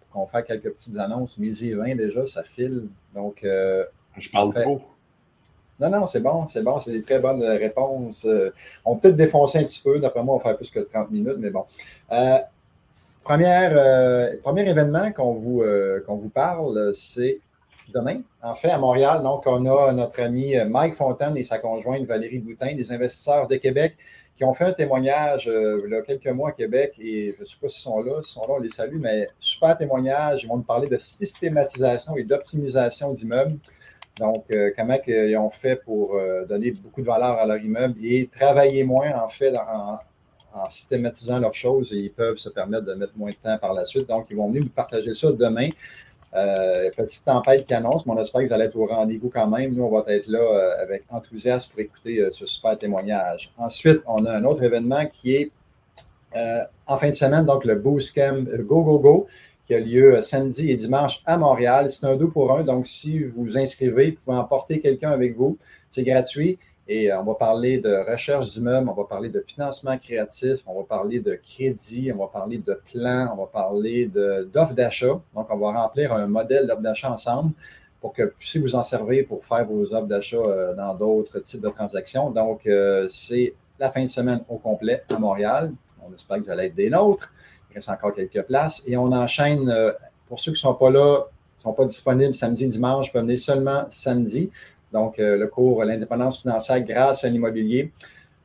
[0.00, 1.38] pour qu'on fasse quelques petites annonces.
[1.38, 2.88] Midi 20 déjà, ça file.
[3.14, 4.80] Donc, je parle trop.
[5.80, 8.26] Non, non, c'est bon, c'est bon, c'est des très bonnes réponses.
[8.84, 11.10] on peut peut-être défoncer un petit peu, d'après moi, on va faire plus que 30
[11.10, 11.64] minutes, mais bon.
[13.24, 15.64] première, premier événement qu'on vous,
[16.06, 17.40] qu'on vous parle, c'est
[17.94, 18.20] demain.
[18.42, 22.40] En fait, à Montréal, donc, on a notre ami Mike Fontaine et sa conjointe Valérie
[22.40, 23.96] Boutin, des investisseurs de Québec,
[24.36, 27.40] qui ont fait un témoignage euh, il y a quelques mois à Québec et je
[27.40, 30.42] ne sais pas s'ils sont là, s'ils sont là, on les salue, mais super témoignage.
[30.42, 33.58] Ils vont nous parler de systématisation et d'optimisation d'immeubles.
[34.18, 37.94] Donc, euh, comment ils ont fait pour euh, donner beaucoup de valeur à leur immeuble
[38.04, 39.98] et travailler moins, en fait, en,
[40.68, 43.84] systématisant leurs choses et ils peuvent se permettre de mettre moins de temps par la
[43.84, 44.08] suite.
[44.08, 45.68] Donc, ils vont venir nous partager ça demain.
[46.36, 49.46] Euh, petite tempête qui annonce, mais on espère que vous allez être au rendez-vous quand
[49.46, 49.72] même.
[49.72, 53.52] Nous, on va être là euh, avec enthousiasme pour écouter euh, ce super témoignage.
[53.56, 55.52] Ensuite, on a un autre événement qui est
[56.88, 59.26] en fin de semaine, donc le Boost Go Go Go,
[59.64, 61.92] qui a lieu samedi et dimanche à Montréal.
[61.92, 65.36] C'est un deux pour un, donc si vous vous inscrivez, vous pouvez emporter quelqu'un avec
[65.36, 65.56] vous.
[65.90, 66.58] C'est gratuit.
[66.86, 70.74] Et euh, on va parler de recherche d'immeubles, on va parler de financement créatif, on
[70.74, 75.20] va parler de crédit, on va parler de plan, on va parler d'offres d'achat.
[75.34, 77.52] Donc, on va remplir un modèle d'offres d'achat ensemble
[78.00, 81.38] pour que vous puissiez vous en servir pour faire vos offres d'achat euh, dans d'autres
[81.38, 82.30] types de transactions.
[82.30, 85.72] Donc, euh, c'est la fin de semaine au complet à Montréal.
[86.06, 87.32] On espère que vous allez être des nôtres.
[87.70, 88.82] Il reste encore quelques places.
[88.86, 89.72] Et on enchaîne,
[90.28, 91.24] pour ceux qui ne sont pas là,
[91.58, 94.50] ne sont pas disponibles samedi, dimanche, peuvent venir seulement samedi
[94.94, 97.92] donc euh, le cours L'indépendance financière grâce à l'immobilier.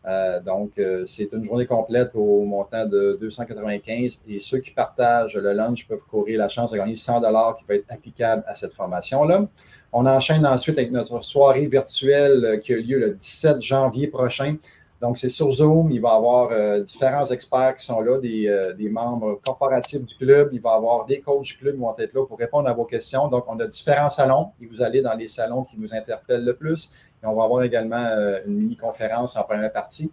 [0.07, 5.35] Euh, donc, euh, c'est une journée complète au montant de 295 et ceux qui partagent
[5.35, 8.55] le lunch peuvent courir la chance de gagner 100 dollars qui peut être applicable à
[8.55, 9.45] cette formation-là.
[9.91, 14.55] On enchaîne ensuite avec notre soirée virtuelle qui a lieu le 17 janvier prochain.
[15.01, 15.91] Donc, c'est sur Zoom.
[15.91, 20.15] Il va y avoir euh, différents experts qui sont là, euh, des, membres corporatifs du
[20.15, 20.49] club.
[20.51, 22.73] Il va y avoir des coachs du club qui vont être là pour répondre à
[22.73, 23.29] vos questions.
[23.29, 26.91] Donc, on a différents salons vous allez dans les salons qui vous interpellent le plus.
[27.23, 30.11] Et on va avoir également euh, une mini-conférence en première partie.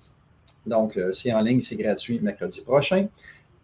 [0.64, 3.06] Donc, c'est en ligne, c'est gratuit mercredi prochain.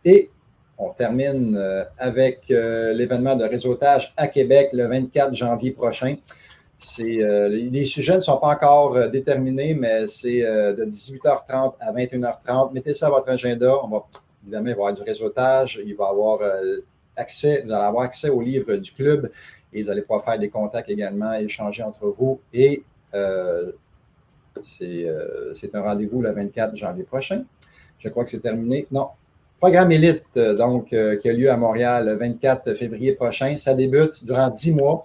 [0.05, 0.31] Et
[0.79, 1.61] on termine
[1.99, 6.15] avec l'événement de réseautage à Québec le 24 janvier prochain.
[7.01, 11.93] Euh, les, sujets ne sont pas encore euh, déterminés, mais c'est euh, de 18h30 à
[11.93, 12.73] 21h30.
[12.73, 13.75] Mettez ça à votre agenda.
[13.83, 14.05] On va
[14.43, 15.81] évidemment avoir du réseautage.
[15.85, 16.41] Il va avoir
[17.17, 19.31] accès, vous allez avoir accès au livre du club
[19.73, 22.41] et vous allez pouvoir faire des contacts également, échanger entre vous.
[22.53, 22.83] Et
[24.63, 25.07] c'est
[25.75, 27.45] un rendez-vous le 24 janvier prochain.
[27.99, 28.87] Je crois que c'est terminé.
[28.91, 29.09] Non.
[29.61, 33.57] Programme Élite, donc, qui a lieu à Montréal le 24 février prochain.
[33.57, 35.05] Ça débute durant 10 mois.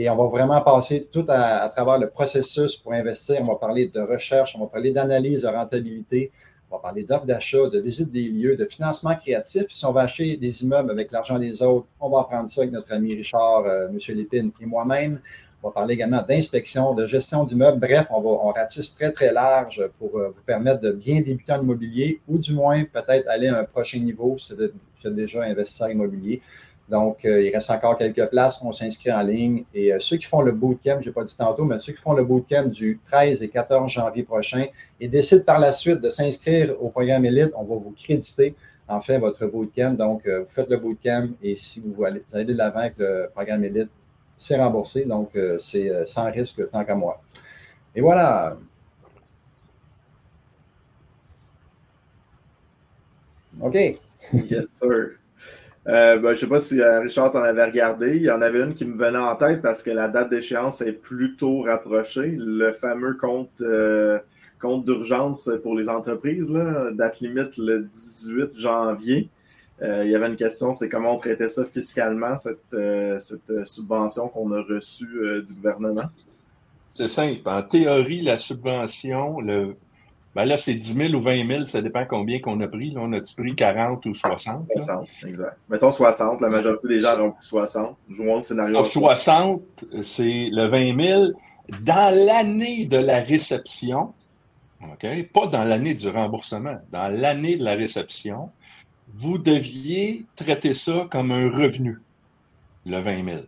[0.00, 3.38] Et on va vraiment passer tout à, travers le processus pour investir.
[3.40, 6.30] On va parler de recherche, on va parler d'analyse de rentabilité,
[6.70, 9.64] on va parler d'offres d'achat, de visite des lieux, de financement créatif.
[9.70, 12.72] Si on va acheter des immeubles avec l'argent des autres, on va apprendre ça avec
[12.72, 13.98] notre ami Richard, euh, M.
[14.16, 15.20] Lépine et moi-même.
[15.64, 17.80] On va parler également d'inspection, de gestion d'immeubles.
[17.80, 21.50] Bref, on, va, on ratisse très, très large pour euh, vous permettre de bien débuter
[21.50, 25.42] en immobilier ou du moins peut-être aller à un prochain niveau si vous êtes déjà
[25.42, 26.40] investisseur immobilier.
[26.88, 28.60] Donc, euh, il reste encore quelques places.
[28.62, 29.64] On s'inscrit en ligne.
[29.74, 32.00] Et euh, ceux qui font le bootcamp, je n'ai pas dit tantôt, mais ceux qui
[32.00, 34.64] font le bootcamp du 13 et 14 janvier prochain
[34.98, 38.54] et décident par la suite de s'inscrire au programme Elite, on va vous créditer
[38.88, 39.92] en fait votre bootcamp.
[39.92, 43.28] Donc, euh, vous faites le bootcamp et si vous allez, allez de l'avant avec le
[43.34, 43.90] programme Elite,
[44.38, 45.04] c'est remboursé.
[45.04, 47.20] Donc, c'est sans risque tant qu'à moi.
[47.94, 48.56] Et voilà.
[53.60, 53.74] OK.
[54.32, 55.18] Yes, sir.
[55.88, 58.16] Euh, ben, je ne sais pas si euh, Richard t'en avait regardé.
[58.16, 60.82] Il y en avait une qui me venait en tête parce que la date d'échéance
[60.82, 62.34] est plutôt rapprochée.
[62.36, 64.18] Le fameux compte, euh,
[64.60, 69.30] compte d'urgence pour les entreprises, là, date limite le 18 janvier.
[69.80, 72.76] il y avait une question, c'est comment on traitait ça fiscalement, cette,
[73.18, 76.10] cette subvention qu'on a reçue du gouvernement?
[76.94, 77.48] C'est simple.
[77.48, 79.76] En théorie, la subvention, le,
[80.38, 82.90] ben là, c'est 10 000 ou 20 000, ça dépend combien qu'on a pris.
[82.90, 84.68] Là, on a-tu pris 40 ou 60?
[84.70, 85.56] 60, exact.
[85.68, 87.96] Mettons 60, la majorité des gens ont pris 60.
[88.08, 88.84] Jouons le scénario.
[88.84, 91.24] 60, c'est le 20 000
[91.80, 94.12] dans l'année de la réception,
[94.80, 95.08] OK?
[95.32, 98.50] Pas dans l'année du remboursement, dans l'année de la réception,
[99.16, 101.98] vous deviez traiter ça comme un revenu,
[102.86, 103.38] le 20 000.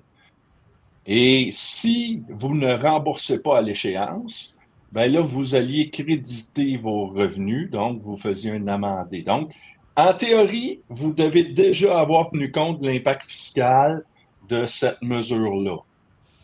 [1.06, 4.56] Et si vous ne remboursez pas à l'échéance,
[4.92, 9.22] ben là, vous alliez créditer vos revenus, donc vous faisiez un amendé.
[9.22, 9.52] Donc,
[9.96, 14.04] en théorie, vous devez déjà avoir tenu compte de l'impact fiscal
[14.48, 15.78] de cette mesure-là.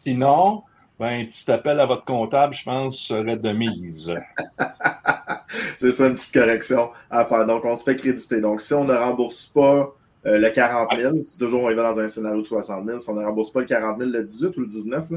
[0.05, 0.63] Sinon,
[0.99, 4.15] ben, un petit appel à votre comptable, je pense, serait de mise.
[5.77, 7.47] c'est ça, une petite correction à faire.
[7.47, 8.41] Donc, on se fait créditer.
[8.41, 11.93] Donc, si on ne rembourse pas euh, le 40 000, si toujours on y va
[11.93, 14.25] dans un scénario de 60 000, si on ne rembourse pas le 40 000, le
[14.25, 15.09] 18 ou le 19,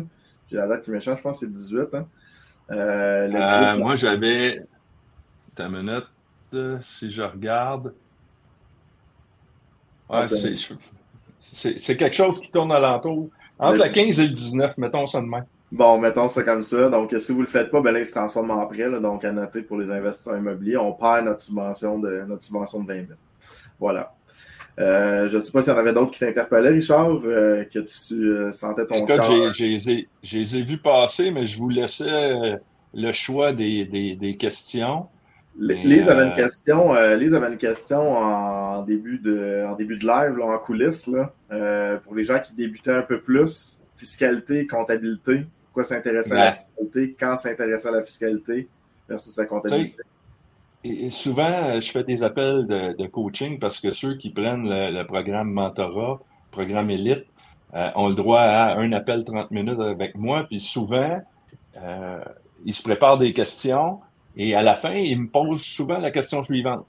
[0.50, 1.94] j'ai la date qui m'échappe, je pense que c'est 18.
[1.94, 2.08] Hein?
[2.72, 4.64] Euh, moi, j'avais.
[5.56, 6.06] Ta minute,
[6.82, 7.94] si je regarde.
[10.10, 10.28] Ouais,
[11.42, 13.30] c'est quelque chose qui tourne alentour.
[13.58, 15.46] Entre la 15 et le 19, mettons ça de main.
[15.72, 16.90] Bon, mettons ça comme ça.
[16.90, 18.90] Donc, si vous ne le faites pas, ben là, il se transforme en prêt.
[19.00, 22.88] donc, à noter pour les investisseurs immobiliers, on perd notre subvention de, notre subvention de
[22.88, 23.08] 20 000.
[23.80, 24.14] Voilà.
[24.80, 27.80] Euh, je ne sais pas s'il y en avait d'autres qui t'interpellaient, Richard, euh, que
[27.80, 29.06] tu euh, sentais ton.
[29.06, 32.60] Écoute, j'ai ai vus passer, mais je vous laissais
[32.94, 35.08] le choix des, des, questions.
[35.60, 40.40] Lise avait une question, Lise avait une question en début de, en début de live,
[40.42, 41.34] en coulisses, là,
[42.04, 45.46] pour les gens qui débutaient un peu plus, fiscalité, comptabilité.
[45.66, 48.70] Pourquoi s'intéresser à la fiscalité, quand s'intéresser à la fiscalité
[49.10, 50.02] versus la comptabilité?
[51.10, 55.52] Souvent, euh, je fais des appels de, coaching parce que ceux qui prennent le, programme
[55.52, 56.20] Mentorat,
[56.52, 57.26] programme Élite,
[57.74, 60.46] euh, ont le droit à un appel 30 minutes avec moi.
[60.46, 61.20] Puis souvent,
[61.78, 62.24] euh,
[62.66, 64.00] ils se préparent des questions
[64.38, 66.86] et à la fin, ils me posent souvent la question suivante.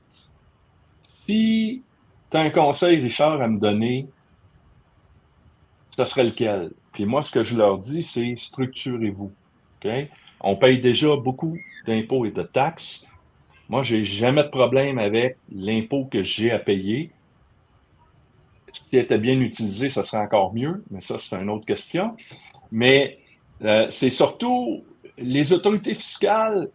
[1.03, 1.83] Si
[2.31, 4.07] tu as un conseil, Richard, à me donner,
[5.97, 6.71] ce serait lequel?
[6.93, 9.33] Puis moi, ce que je leur dis, c'est structurez-vous.
[10.41, 13.05] On paye déjà beaucoup d'impôts et de taxes.
[13.71, 17.13] Moi, j'ai jamais de problème avec l'impôt que j'ai à payer.
[18.73, 22.17] Si était bien utilisé, ça serait encore mieux, mais ça, c'est une autre question.
[22.73, 23.19] Mais
[23.63, 24.83] euh, c'est surtout
[25.17, 26.69] les autorités fiscales,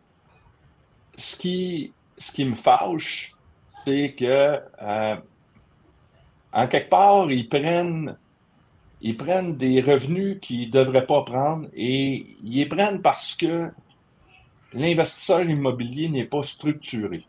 [1.17, 3.33] ce qui, ce qui me fâche,
[3.83, 5.15] c'est que euh,
[6.53, 8.15] en quelque part, ils prennent,
[9.01, 13.69] ils prennent des revenus qu'ils ne devraient pas prendre et ils les prennent parce que
[14.75, 17.25] l'investisseur immobilier n'est pas structuré.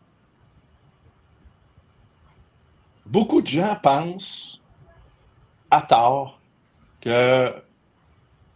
[3.05, 4.61] Beaucoup de gens pensent,
[5.71, 6.41] à tort,
[6.99, 7.53] que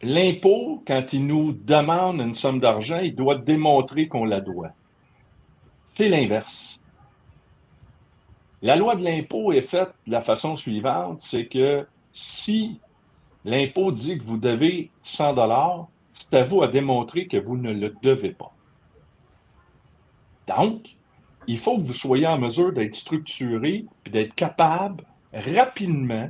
[0.02, 4.74] l'impôt, quand il nous demande une somme d'argent, il doit démontrer qu'on la doit.
[5.88, 6.82] C'est l'inverse.
[8.62, 12.80] La loi de l'impôt est faite de la façon suivante, c'est que si
[13.46, 17.72] l'impôt dit que vous devez 100 dollars, c'est à vous à démontrer que vous ne
[17.72, 18.54] le devez pas.
[20.48, 20.96] Donc,
[21.48, 26.30] il faut que vous soyez en mesure d'être structuré et d'être capable rapidement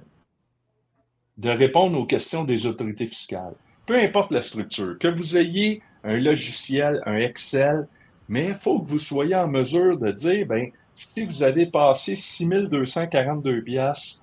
[1.37, 3.55] de répondre aux questions des autorités fiscales.
[3.87, 7.87] Peu importe la structure, que vous ayez un logiciel, un Excel,
[8.29, 12.15] mais il faut que vous soyez en mesure de dire, ben, si vous avez passé
[12.15, 14.21] 6242 pièces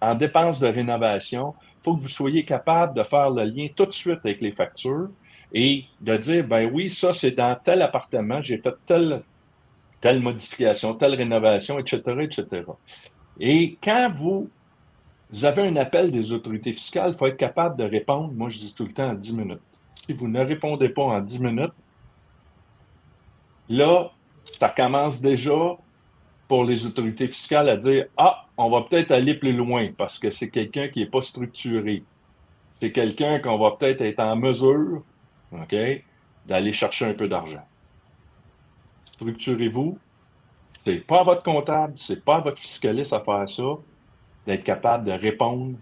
[0.00, 3.86] en dépenses de rénovation, il faut que vous soyez capable de faire le lien tout
[3.86, 5.10] de suite avec les factures
[5.52, 9.22] et de dire, ben oui, ça c'est dans tel appartement, j'ai fait telle,
[10.00, 12.64] telle modification, telle rénovation, etc., etc.
[13.38, 14.48] Et quand vous,
[15.42, 18.74] avez un appel des autorités fiscales, il faut être capable de répondre, moi je dis
[18.74, 19.60] tout le temps en 10 minutes.
[20.06, 21.72] Si vous ne répondez pas en 10 minutes,
[23.68, 24.10] là,
[24.44, 25.76] ça commence déjà
[26.48, 30.30] pour les autorités fiscales à dire Ah, on va peut-être aller plus loin parce que
[30.30, 32.02] c'est quelqu'un qui n'est pas structuré.
[32.80, 35.02] C'est quelqu'un qu'on va peut-être être en mesure
[35.52, 35.74] OK,
[36.46, 37.66] d'aller chercher un peu d'argent.
[39.12, 39.98] Structurez-vous.
[40.84, 43.76] Ce n'est pas votre comptable, ce n'est pas votre fiscaliste à faire ça,
[44.46, 45.76] d'être capable de répondre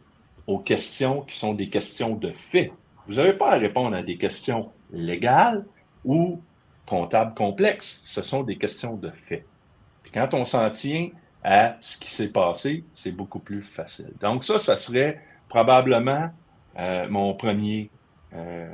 [0.47, 2.73] aux questions qui sont des questions de fait.
[3.07, 5.65] Vous n'avez pas à répondre à des questions légales
[6.05, 6.41] ou
[6.87, 8.01] comptables complexes.
[8.05, 9.45] Ce sont des questions de fait.
[10.03, 11.11] Puis quand on s'en tient
[11.45, 14.13] à ce qui s'est passé, c'est beaucoup plus facile.
[14.21, 16.31] Donc ça, ça serait probablement
[16.79, 17.91] euh, mon premier
[18.35, 18.69] euh,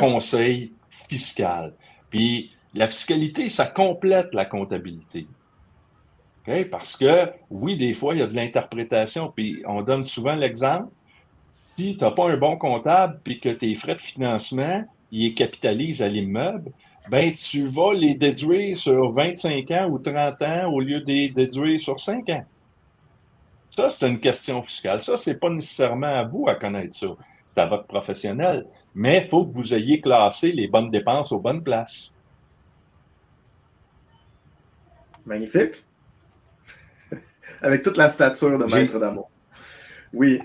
[0.00, 1.74] conseil fiscal.
[2.10, 5.26] Puis la fiscalité, ça complète la comptabilité.
[6.70, 10.88] Parce que, oui, des fois, il y a de l'interprétation, puis on donne souvent l'exemple.
[11.76, 16.02] Si tu n'as pas un bon comptable, puis que tes frais de financement, ils capitalisent
[16.02, 16.72] à l'immeuble,
[17.08, 21.28] ben tu vas les déduire sur 25 ans ou 30 ans au lieu de les
[21.28, 22.44] déduire sur 5 ans.
[23.70, 25.02] Ça, c'est une question fiscale.
[25.02, 27.08] Ça, ce n'est pas nécessairement à vous à connaître ça
[27.52, 28.66] c'est à votre professionnel.
[28.94, 32.12] Mais il faut que vous ayez classé les bonnes dépenses aux bonnes places.
[35.26, 35.84] Magnifique.
[37.62, 39.30] Avec toute la stature de maître d'amour.
[40.12, 40.40] Oui,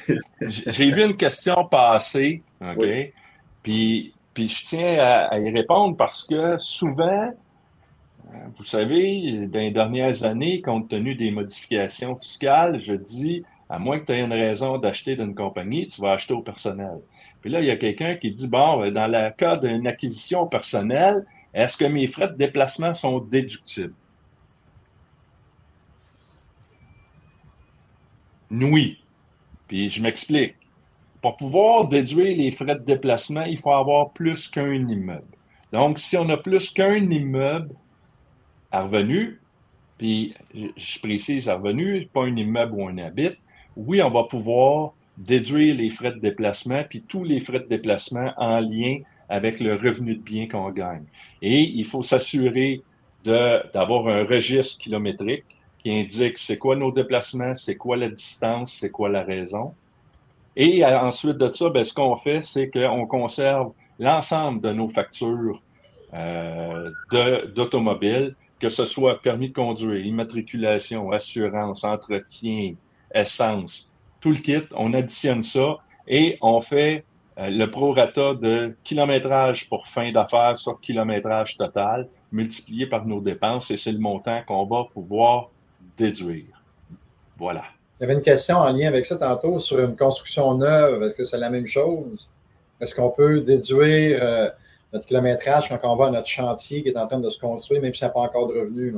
[0.40, 2.86] J'ai vu une question passer, OK?
[3.62, 9.72] Puis, puis je tiens à, y répondre parce que souvent, euh, vous savez, dans les
[9.72, 14.32] dernières années, compte tenu des modifications fiscales, je dis à moins que tu aies une
[14.32, 17.00] raison d'acheter d'une compagnie, tu vas acheter au personnel.
[17.40, 20.46] Puis là, il y a quelqu'un qui dit, bon, ben, dans le cas d'une acquisition
[20.46, 23.94] personnelle, est-ce que mes frais de déplacement sont déductibles?
[28.50, 28.98] Oui.
[29.66, 30.54] Puis je m'explique.
[31.20, 35.26] Pour pouvoir déduire les frais de déplacement, il faut avoir plus qu'un immeuble.
[35.72, 37.74] Donc, si on a plus qu'un immeuble
[38.70, 39.40] à revenu,
[39.98, 43.36] puis je précise à revenu, pas un immeuble ou un habit,
[43.78, 48.32] oui, on va pouvoir déduire les frais de déplacement, puis tous les frais de déplacement
[48.36, 51.04] en lien avec le revenu de bien qu'on gagne.
[51.42, 52.82] Et il faut s'assurer
[53.24, 55.44] d'avoir un registre kilométrique
[55.82, 59.74] qui indique c'est quoi nos déplacements, c'est quoi la distance, c'est quoi la raison.
[60.56, 65.62] Et ensuite de ça, ben, ce qu'on fait, c'est qu'on conserve l'ensemble de nos factures
[66.14, 66.90] euh,
[67.54, 72.74] d'automobile, que ce soit permis de conduire, immatriculation, assurance, entretien,
[73.14, 73.90] essence,
[74.20, 77.04] tout le kit, on additionne ça et on fait
[77.38, 83.70] euh, le prorata de kilométrage pour fin d'affaires sur kilométrage total multiplié par nos dépenses
[83.70, 85.50] et c'est le montant qu'on va pouvoir
[85.96, 86.62] déduire.
[87.36, 87.64] Voilà.
[87.98, 91.02] Il y avait une question en lien avec ça tantôt sur une construction neuve.
[91.02, 92.28] Est-ce que c'est la même chose?
[92.80, 94.50] Est-ce qu'on peut déduire euh,
[94.92, 97.82] notre kilométrage quand on va à notre chantier qui est en train de se construire,
[97.82, 98.94] même si n'y a pas encore de revenus?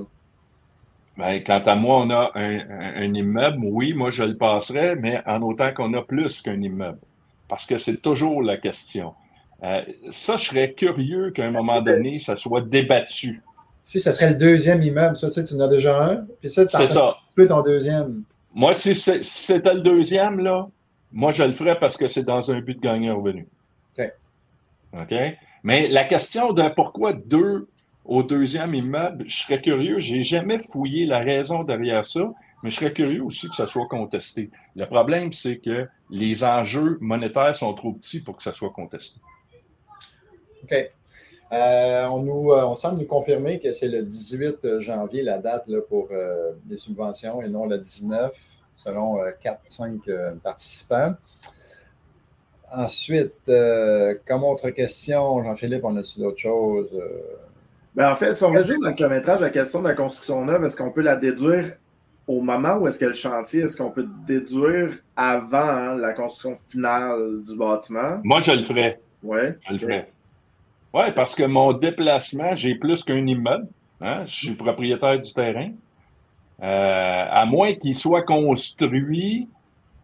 [1.16, 5.42] Ben, quant à moi, on a un, immeuble, oui, moi je le passerai, mais en
[5.42, 6.98] autant qu'on a plus qu'un immeuble.
[7.48, 9.14] Parce que c'est toujours la question.
[9.62, 13.42] Euh, ça, je serais curieux qu'à un moment donné, ça soit débattu.
[13.82, 16.48] Si, ça serait le deuxième immeuble, ça, tu, sais, tu en as déjà un, puis
[16.48, 17.16] ça, tu ça.
[17.34, 18.22] peux ton deuxième.
[18.54, 20.68] Moi, si c'était le deuxième, là,
[21.12, 23.46] moi, je le ferais parce que c'est dans un but de gagner un revenu.
[23.98, 24.12] OK.
[24.94, 25.14] OK?
[25.62, 27.68] Mais la question de pourquoi deux
[28.10, 30.00] au deuxième immeuble, je serais curieux.
[30.00, 32.28] Je n'ai jamais fouillé la raison derrière ça,
[32.62, 34.50] mais je serais curieux aussi que ça soit contesté.
[34.74, 39.20] Le problème, c'est que les enjeux monétaires sont trop petits pour que ça soit contesté.
[40.64, 40.74] OK.
[41.52, 45.70] Euh, on, nous, euh, on semble nous confirmer que c'est le 18 janvier la date
[45.88, 48.36] pour euh, des subventions et non le 19,
[48.74, 51.14] selon 4-5 participants.
[52.72, 53.34] Ensuite,
[54.26, 56.90] comme autre question, Jean-Philippe, on a-tu d'autres choses?
[57.94, 60.44] Ben, en fait, si on regarde juste dans le kilométrage, la question de la construction
[60.44, 61.72] neuve, est-ce qu'on peut la déduire
[62.26, 67.42] au moment où est-ce que le chantier, est-ce qu'on peut déduire avant la construction finale
[67.46, 68.20] du bâtiment?
[68.22, 69.00] Moi, je le ferais.
[69.22, 69.40] Oui.
[69.66, 70.10] Je le ferais.
[70.92, 73.66] Oui, parce que mon déplacement, j'ai plus qu'un immeuble.
[74.00, 74.24] Hein?
[74.26, 75.70] Je suis propriétaire du terrain.
[76.62, 79.48] Euh, à moins qu'il soit construit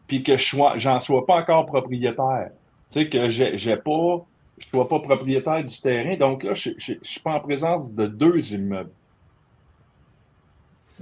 [0.07, 2.51] puis que je n'en sois pas encore propriétaire.
[2.91, 4.25] Tu sais, que j'ai pas
[4.59, 6.17] je ne sois pas propriétaire du terrain.
[6.17, 8.91] Donc là, je ne suis pas en présence de deux immeubles.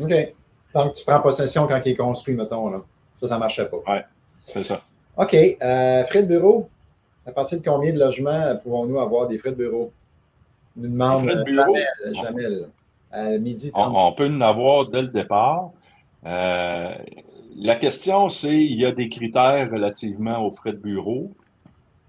[0.01, 0.13] OK.
[0.75, 2.69] Donc, tu prends possession quand il est construit, mettons.
[2.69, 2.83] Là.
[3.17, 3.77] Ça, ça ne marchait pas.
[3.87, 3.99] Oui,
[4.47, 4.83] c'est ça.
[5.17, 5.35] OK.
[5.35, 6.69] Euh, frais de bureau.
[7.27, 9.93] À partir de combien de logements pouvons-nous avoir des frais de bureau?
[10.77, 12.45] Nous demande jamais, jamais
[13.13, 13.71] à midi.
[13.75, 15.71] On, peut en avoir dès le départ.
[16.27, 16.95] Euh,
[17.57, 21.31] la question, c'est il y a des critères relativement aux frais de bureau.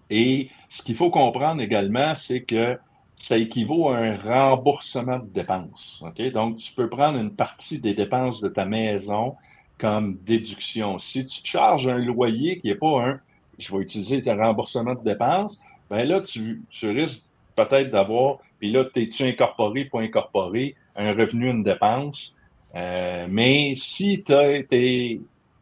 [0.09, 2.77] Et ce qu'il faut comprendre également, c'est que
[3.17, 6.03] ça équivaut à un remboursement de dépenses.
[6.33, 9.35] Donc, tu peux prendre une partie des dépenses de ta maison
[9.79, 10.99] comme déduction.
[10.99, 13.19] Si tu charges un loyer qui n'est pas un
[13.57, 17.23] je vais utiliser tes remboursements de dépenses, bien là, tu, risques
[17.55, 22.35] peut-être d'avoir, puis là, es-tu incorporé, pas incorporé, un revenu, une dépense.
[22.75, 25.19] Euh, mais si tu es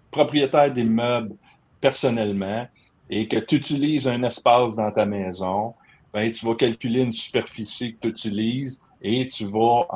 [0.10, 1.36] propriétaire d'immeubles
[1.80, 2.68] personnellement,
[3.16, 5.76] et que tu utilises un espace dans ta maison,
[6.12, 9.88] ben, tu vas calculer une superficie que tu utilises et tu vas,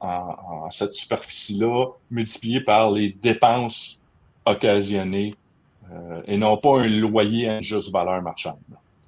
[0.00, 4.00] en, cette superficie-là, multiplier par les dépenses
[4.46, 5.34] occasionnées
[5.92, 8.58] euh, et non pas un loyer à juste valeur marchande.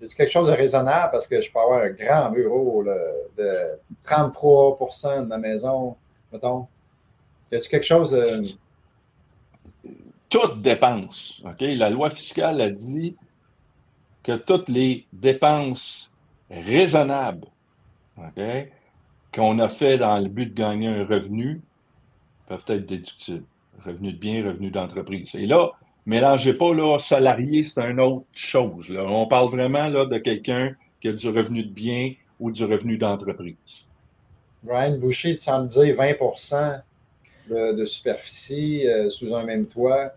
[0.04, 5.22] C'est quelque chose de raisonnable parce que je peux avoir un grand bureau de 33%
[5.22, 5.96] de ma maison,
[6.30, 6.66] mettons.
[7.50, 8.42] Est-ce quelque chose de...
[10.28, 11.42] Toute dépense.
[11.44, 11.60] OK?
[11.60, 13.16] La loi fiscale a dit
[14.26, 16.12] que toutes les dépenses
[16.50, 17.46] raisonnables
[19.32, 21.60] qu'on a fait dans le but de gagner un revenu
[22.48, 23.44] peuvent être déductibles.
[23.84, 25.36] Revenu de bien, revenu d'entreprise.
[25.36, 25.70] Et là,
[26.06, 28.92] mélangez pas là, salarié, c'est une autre chose.
[28.98, 32.98] On parle vraiment là, de quelqu'un qui a du revenu de bien ou du revenu
[32.98, 33.86] d'entreprise.
[34.64, 36.82] Brian Boucher, tu sembles dire 20%
[37.48, 40.12] de, superficie euh, sous un même toit.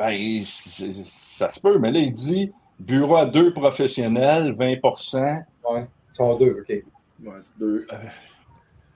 [0.00, 6.16] Ben, ça se peut, mais là, il dit bureau à deux professionnels, 20% Oui, ils
[6.16, 7.32] sont deux, OK.
[7.58, 7.86] deux.
[7.92, 7.96] Euh,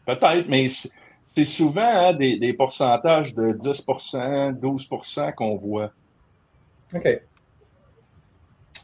[0.07, 5.91] peut-être, mais c'est souvent hein, des, pourcentages de 10% 12% qu'on voit.
[6.95, 7.21] OK.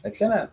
[0.05, 0.47] Excellent.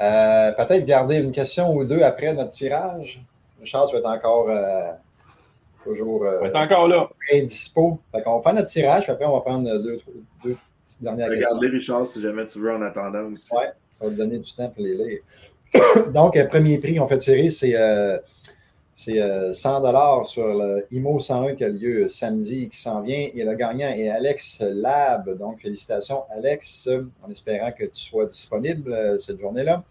[0.00, 3.20] Euh, peut-être garder une question ou deux après notre tirage.
[3.64, 4.92] Charles, tu vas être encore euh,
[5.84, 7.08] toujours euh, être encore là.
[7.32, 8.00] indispo.
[8.12, 10.00] on va faire notre tirage, puis après, on va prendre deux,
[10.44, 11.48] deux petites dernières questions.
[11.48, 13.48] Regarde-les, Richard, si jamais tu veux, en attendant aussi.
[13.52, 15.20] Oui, ça va te donner du temps pour les lire.
[16.12, 17.76] Donc, premier prix qu'on fait tirer, c'est
[18.92, 23.28] c'est 100 dollars sur le IMO 101 qui a lieu samedi qui s'en vient.
[23.32, 25.38] Et le gagnant est Alex Lab.
[25.38, 26.86] Donc, félicitations, Alex,
[27.26, 29.84] en espérant que tu sois disponible cette journée-là.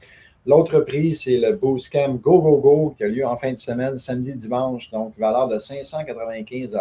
[0.50, 4.00] L'autre prix, c'est le Boostcamp Go Go Go qui a lieu en fin de semaine,
[4.00, 6.76] samedi, dimanche, donc valeur de 595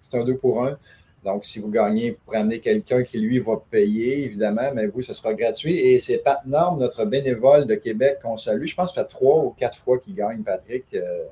[0.00, 0.78] C'est un 2 pour 1.
[1.24, 5.02] Donc, si vous gagnez, vous pourrez amener quelqu'un qui, lui, va payer, évidemment, mais vous,
[5.02, 5.74] ce sera gratuit.
[5.80, 8.66] Et c'est Pat Norm, notre bénévole de Québec, qu'on salue.
[8.66, 10.84] Je pense que ça fait trois ou quatre fois qu'il gagne, Patrick.
[10.94, 11.24] Euh,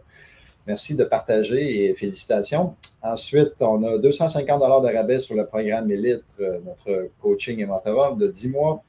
[0.66, 2.74] merci de partager et félicitations.
[3.00, 8.16] Ensuite, on a 250 de rabais sur le programme Elite, euh, notre coaching et mentorat
[8.18, 8.82] de 10 mois.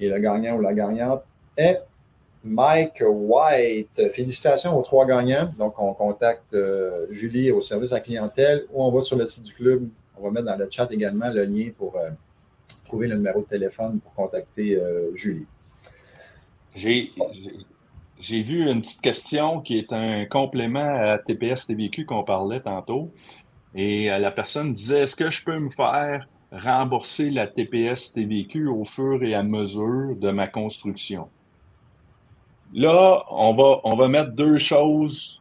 [0.00, 1.24] Et le gagnant ou la gagnante
[1.54, 1.82] est
[2.44, 4.10] Mike White.
[4.10, 5.50] Félicitations aux trois gagnants.
[5.58, 9.26] Donc, on contacte euh, Julie au service à la clientèle ou on va sur le
[9.26, 9.88] site du club.
[10.16, 12.10] On va mettre dans le chat également le lien pour euh,
[12.86, 15.46] trouver le numéro de téléphone pour contacter euh, Julie.
[16.74, 17.12] J'ai,
[18.20, 23.10] j'ai vu une petite question qui est un complément à TPS TVQ qu'on parlait tantôt.
[23.74, 28.84] Et la personne disait Est-ce que je peux me faire rembourser la TPS TVQ au
[28.84, 31.28] fur et à mesure de ma construction?
[32.74, 33.54] Là, on
[33.96, 35.40] va, mettre deux choses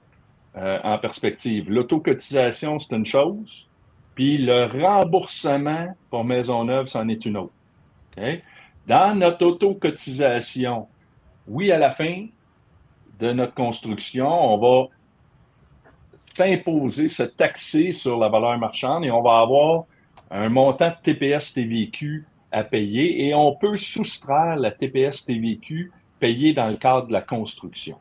[0.56, 1.70] euh, en perspective.
[1.70, 3.68] L'autocotisation, c'est une chose,
[4.16, 7.54] puis le remboursement pour Maisonneuve, c'en est une autre.
[8.88, 10.88] Dans notre autocotisation,
[11.48, 12.26] oui, à la fin
[13.20, 14.88] de notre construction, on va
[16.34, 19.86] s'imposer, se taxer sur la valeur marchande et on va avoir
[20.32, 25.26] un montant de TPS TVQ à payer et on peut soustraire la TPS
[26.18, 27.98] TVQ payé dans le cadre de la construction.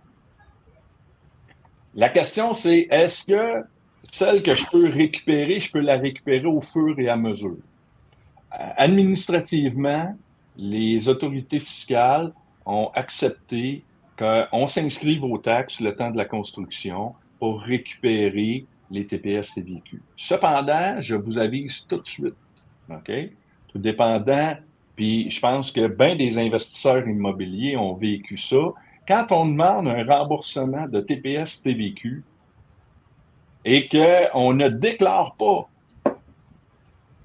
[1.94, 3.64] La question, c'est est-ce que
[4.12, 7.56] celle que je peux récupérer, je peux la récupérer au fur et à mesure?
[8.52, 10.16] Euh, administrativement,
[10.56, 12.32] les autorités fiscales
[12.64, 13.82] ont accepté
[14.18, 20.00] qu'on s'inscrive aux taxes le temps de la construction pour récupérer les TPS TVQ.
[20.16, 22.34] Cependant, je vous avise tout de suite,
[22.90, 23.12] OK?
[23.68, 24.56] Tout dépendant
[24.96, 28.72] puis je pense que bien des investisseurs immobiliers ont vécu ça.
[29.06, 32.24] Quand on demande un remboursement de TPS TVQ
[33.64, 35.68] et qu'on ne déclare pas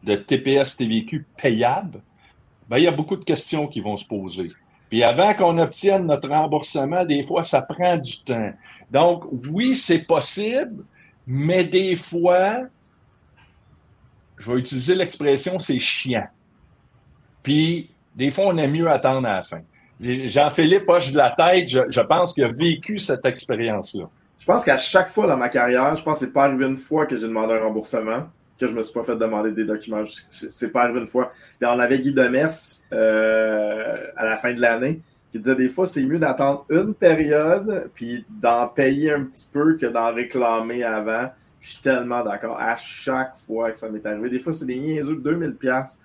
[0.03, 2.01] de TPS TVQ payable,
[2.69, 4.47] bien, il y a beaucoup de questions qui vont se poser.
[4.89, 8.51] Puis avant qu'on obtienne notre remboursement, des fois, ça prend du temps.
[8.91, 10.83] Donc, oui, c'est possible,
[11.25, 12.63] mais des fois,
[14.37, 16.27] je vais utiliser l'expression, c'est chiant.
[17.43, 19.61] Puis, des fois, on aime mieux attendre à la fin.
[20.01, 24.05] Jean-Philippe poche de la tête, je, pense qu'il a vécu cette expérience-là.
[24.39, 26.77] Je pense qu'à chaque fois dans ma carrière, je pense que c'est pas arrivé une
[26.77, 28.27] fois que j'ai demandé un remboursement,
[28.59, 30.03] que je me suis pas fait demander des documents.
[30.31, 31.31] C'est pas arrivé une fois.
[31.59, 32.49] Puis on avait Guy Demers
[32.91, 37.89] euh, à la fin de l'année qui disait des fois c'est mieux d'attendre une période
[37.93, 41.29] puis d'en payer un petit peu que d'en réclamer avant.
[41.59, 42.59] Je suis tellement d'accord.
[42.59, 46.01] À chaque fois que ça m'est arrivé, des fois c'est des niaiseux de 2000 pièces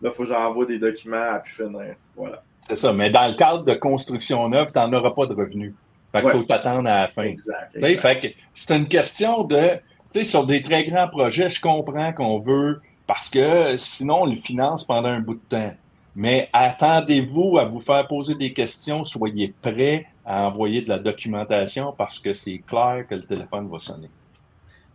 [0.00, 1.96] Là, il faut que j'envoie des documents à pu finir.
[2.16, 2.42] Voilà.
[2.68, 2.92] C'est ça.
[2.92, 5.74] Mais dans le cadre de construction neuve, tu n'en auras pas de revenus.
[6.12, 7.22] Fait qu'il faut t'attendre à la fin.
[7.22, 8.34] Exact.
[8.54, 9.72] c'est une question de.
[10.12, 12.80] Tu sais, sur des très grands projets, je comprends qu'on veut.
[13.06, 15.74] Parce que sinon, on le finance pendant un bout de temps.
[16.14, 19.04] Mais attendez-vous à vous faire poser des questions.
[19.04, 23.78] Soyez prêts à envoyer de la documentation parce que c'est clair que le téléphone va
[23.78, 24.10] sonner.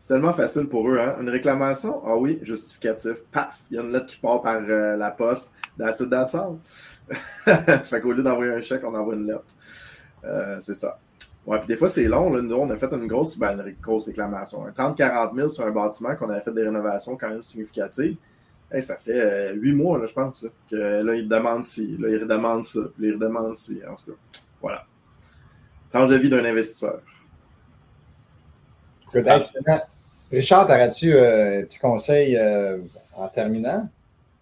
[0.03, 0.99] C'est tellement facile pour eux.
[0.99, 1.15] Hein?
[1.21, 3.23] Une réclamation, ah oui, justificatif.
[3.31, 5.53] Paf, il y a une lettre qui part par euh, la poste.
[5.77, 6.09] That's it,
[7.85, 9.45] fait qu'au lieu d'envoyer un chèque, on envoie une lettre.
[10.25, 10.99] Euh, c'est ça.
[11.45, 12.33] Ouais, puis des fois, c'est long.
[12.33, 12.41] Là.
[12.41, 14.65] Nous, on a fait une grosse, ben, une grosse réclamation.
[14.77, 18.17] 30-40 000 sur un bâtiment qu'on avait fait des rénovations quand même significatives.
[18.81, 22.65] ça fait euh, huit mois, je pense, que là, ils demandent ci, là, ils redemandent
[22.65, 23.79] ça, puis ils redemandent ci.
[23.89, 24.17] En tout cas,
[24.61, 24.85] voilà.
[25.89, 26.99] Tranche de vie d'un investisseur.
[30.33, 32.79] Richard, aurais-tu euh, un petit conseil euh,
[33.15, 33.87] en terminant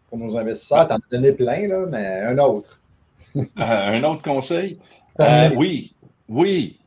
[0.08, 0.88] pour nos investisseurs?
[0.88, 2.80] Tu en as donné plein, là, mais un autre.
[3.34, 4.78] Euh, un autre conseil?
[5.56, 5.94] oui,
[6.28, 6.78] oui.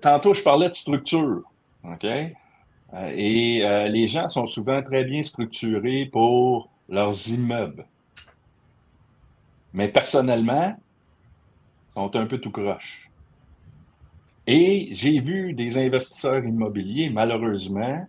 [0.00, 1.42] tantôt, je parlais de structure.
[1.84, 2.04] OK?
[2.04, 7.84] et les gens sont souvent très bien structurés pour leurs immeubles.
[9.74, 10.74] Mais personnellement,
[11.94, 13.05] ils sont un peu tout croche.
[14.46, 18.06] Et j'ai vu des investisseurs immobiliers, malheureusement,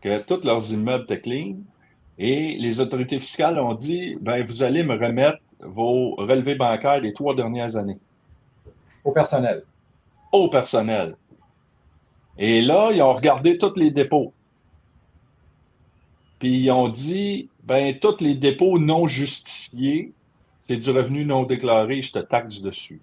[0.00, 1.56] que tous leurs immeubles étaient clean.
[2.18, 7.12] Et les autorités fiscales ont dit ben, vous allez me remettre vos relevés bancaires des
[7.12, 7.98] trois dernières années.
[9.04, 9.64] Au personnel.
[10.30, 11.16] Au personnel.
[12.38, 14.32] Et là, ils ont regardé tous les dépôts.
[16.38, 20.12] Puis ils ont dit ben, tous les dépôts non justifiés,
[20.66, 23.00] c'est du revenu non déclaré, je te taxe dessus.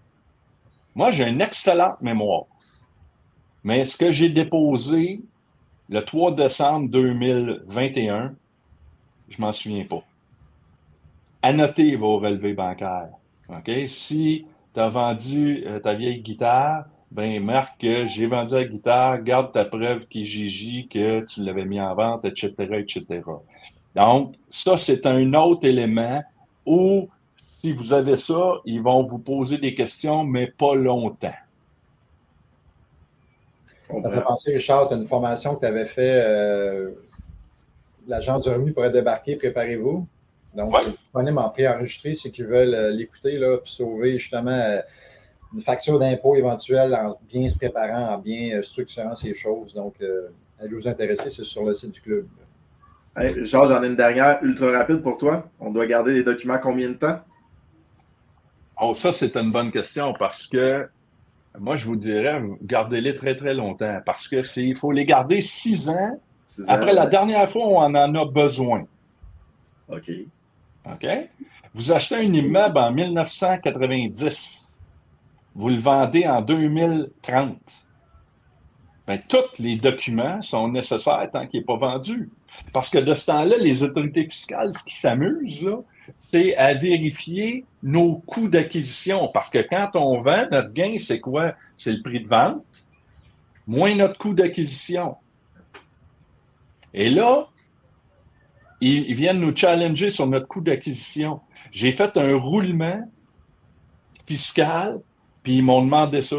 [0.95, 2.45] Moi, j'ai une excellente mémoire.
[3.63, 5.21] Mais ce que j'ai déposé
[5.89, 8.33] le 3 décembre 2021,
[9.29, 10.03] je m'en souviens pas.
[11.41, 13.09] Annotez vos relevés bancaires.
[13.87, 19.23] Si tu as vendu euh, ta vieille guitare, ben marque que j'ai vendu la guitare,
[19.23, 23.21] garde ta preuve qui Gigi, que tu l'avais mis en vente, etc., etc.
[23.95, 26.21] Donc, ça, c'est un autre élément
[26.65, 31.33] où, si vous avez ça, ils vont vous poser des questions, mais pas longtemps.
[33.89, 36.91] Ça fait penser, Richard, tu as une formation que tu avais fait, euh,
[38.07, 40.07] l'agence du revenu pourrait débarquer, préparez-vous.
[40.53, 44.79] Donc, c'est disponible en préenregistré ceux qui veulent euh, l'écouter, là, puis sauver justement euh,
[45.53, 49.73] une facture d'impôt éventuelle en bien se préparant, en bien structurant ces choses.
[49.73, 49.95] Donc,
[50.59, 52.27] allez vous intéresser, c'est sur le site du club.
[53.17, 55.49] Hey, Georges, j'en ai une dernière ultra rapide pour toi.
[55.59, 57.19] On doit garder les documents combien de temps?
[58.79, 60.87] Oh, ça, c'est une bonne question parce que
[61.57, 65.41] moi, je vous dirais, gardez-les très, très longtemps parce que c'est, il faut les garder
[65.41, 66.19] six ans,
[66.67, 68.85] après la dernière fois où on en a besoin.
[69.89, 70.11] OK.
[70.85, 71.07] OK?
[71.73, 74.73] Vous achetez un immeuble en 1990.
[75.55, 77.57] Vous le vendez en 2030.
[79.07, 82.29] Bien, tous les documents sont nécessaires tant qu'il n'est pas vendu.
[82.73, 85.69] Parce que de ce temps-là, les autorités fiscales, ce qui s'amusent,
[86.31, 89.29] c'est à vérifier nos coûts d'acquisition.
[89.33, 91.53] Parce que quand on vend, notre gain, c'est quoi?
[91.75, 92.63] C'est le prix de vente,
[93.67, 95.15] moins notre coût d'acquisition.
[96.93, 97.47] Et là,
[98.81, 101.41] ils, viennent nous challenger sur notre coût d'acquisition.
[101.71, 103.09] J'ai fait un roulement
[104.25, 104.99] fiscal,
[105.43, 106.37] puis ils m'ont demandé ça.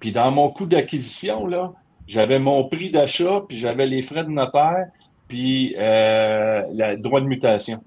[0.00, 1.72] Puis dans mon coût d'acquisition, là,
[2.06, 4.86] j'avais mon prix d'achat, puis j'avais les frais de notaire,
[5.26, 7.82] puis euh, le droit de mutation.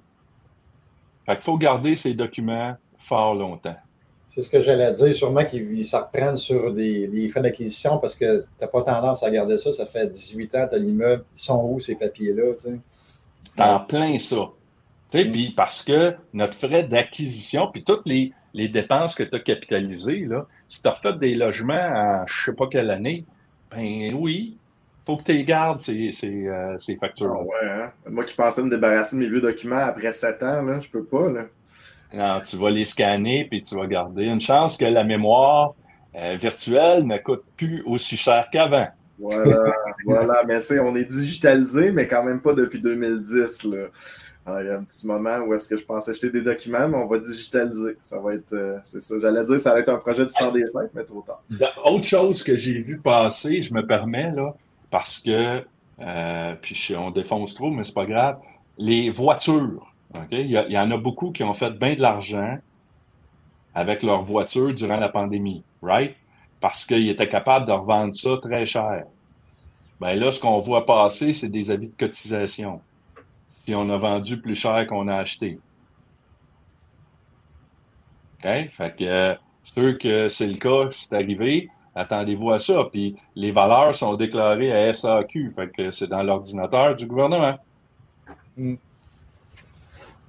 [1.30, 3.76] Fait qu'il faut garder ces documents fort longtemps.
[4.30, 5.14] C'est ce que j'allais dire.
[5.14, 9.30] Sûrement qu'ils se reprennent sur des, frais d'acquisition parce que tu n'as pas tendance à
[9.30, 9.72] garder ça.
[9.72, 11.24] Ça fait 18 ans, tu as l'immeuble.
[11.36, 12.56] Ils sont où ces papiers-là?
[12.56, 13.62] Tu sais?
[13.62, 14.50] En plein ça.
[15.12, 15.32] Tu mm.
[15.32, 20.48] Puis parce que notre frais d'acquisition, puis toutes les, dépenses que tu as capitalisées, là,
[20.68, 23.24] si tu as refait des logements à je ne sais pas quelle année,
[23.70, 24.58] ben oui,
[25.10, 27.36] faut que tu les gardes, ces, ces, euh, factures.
[27.36, 27.92] Ah ouais, hein?
[28.08, 31.04] Moi qui pensais me débarrasser de mes vieux documents après 7 ans, là, je peux
[31.04, 31.28] pas.
[31.30, 31.46] Là.
[32.14, 34.26] Non, tu vas les scanner puis tu vas garder.
[34.26, 35.74] Une chance que la mémoire
[36.16, 38.88] euh, virtuelle ne coûte plus aussi cher qu'avant.
[39.18, 39.74] Voilà,
[40.06, 40.44] voilà.
[40.48, 43.64] Mais c'est, on est digitalisé, mais quand même pas depuis 2010.
[43.64, 43.88] Là.
[44.62, 46.98] il y a un petit moment où est-ce que je pensais acheter des documents, mais
[46.98, 47.98] on va digitaliser.
[48.00, 49.16] Ça va être, euh, c'est ça.
[49.20, 51.42] J'allais dire, ça va être un projet du temps des fêtes, mais trop tard.
[51.84, 54.56] Autre chose que j'ai vu passer, je me permets, là,
[54.90, 55.66] parce que,
[56.02, 58.40] euh, puis on défonce trop, mais c'est pas grave,
[58.78, 59.86] les voitures.
[60.32, 62.58] Il, y en a beaucoup qui ont fait bien de l'argent
[63.76, 66.16] avec leurs voitures durant la pandémie, right?
[66.60, 69.06] Parce qu'ils étaient capables de revendre ça très cher.
[70.00, 72.82] Ben là, ce qu'on voit passer, c'est des avis de cotisation.
[73.66, 75.60] Si on a vendu plus cher qu'on a acheté.
[78.40, 78.50] OK?
[78.78, 81.70] Fait que euh, ceux que c'est le cas, c'est arrivé,
[82.00, 82.86] attendez-vous à ça.
[82.92, 87.56] Puis les valeurs sont déclarées à SAQ, fait que c'est dans l'ordinateur du gouvernement.
[88.58, 88.76] Mm.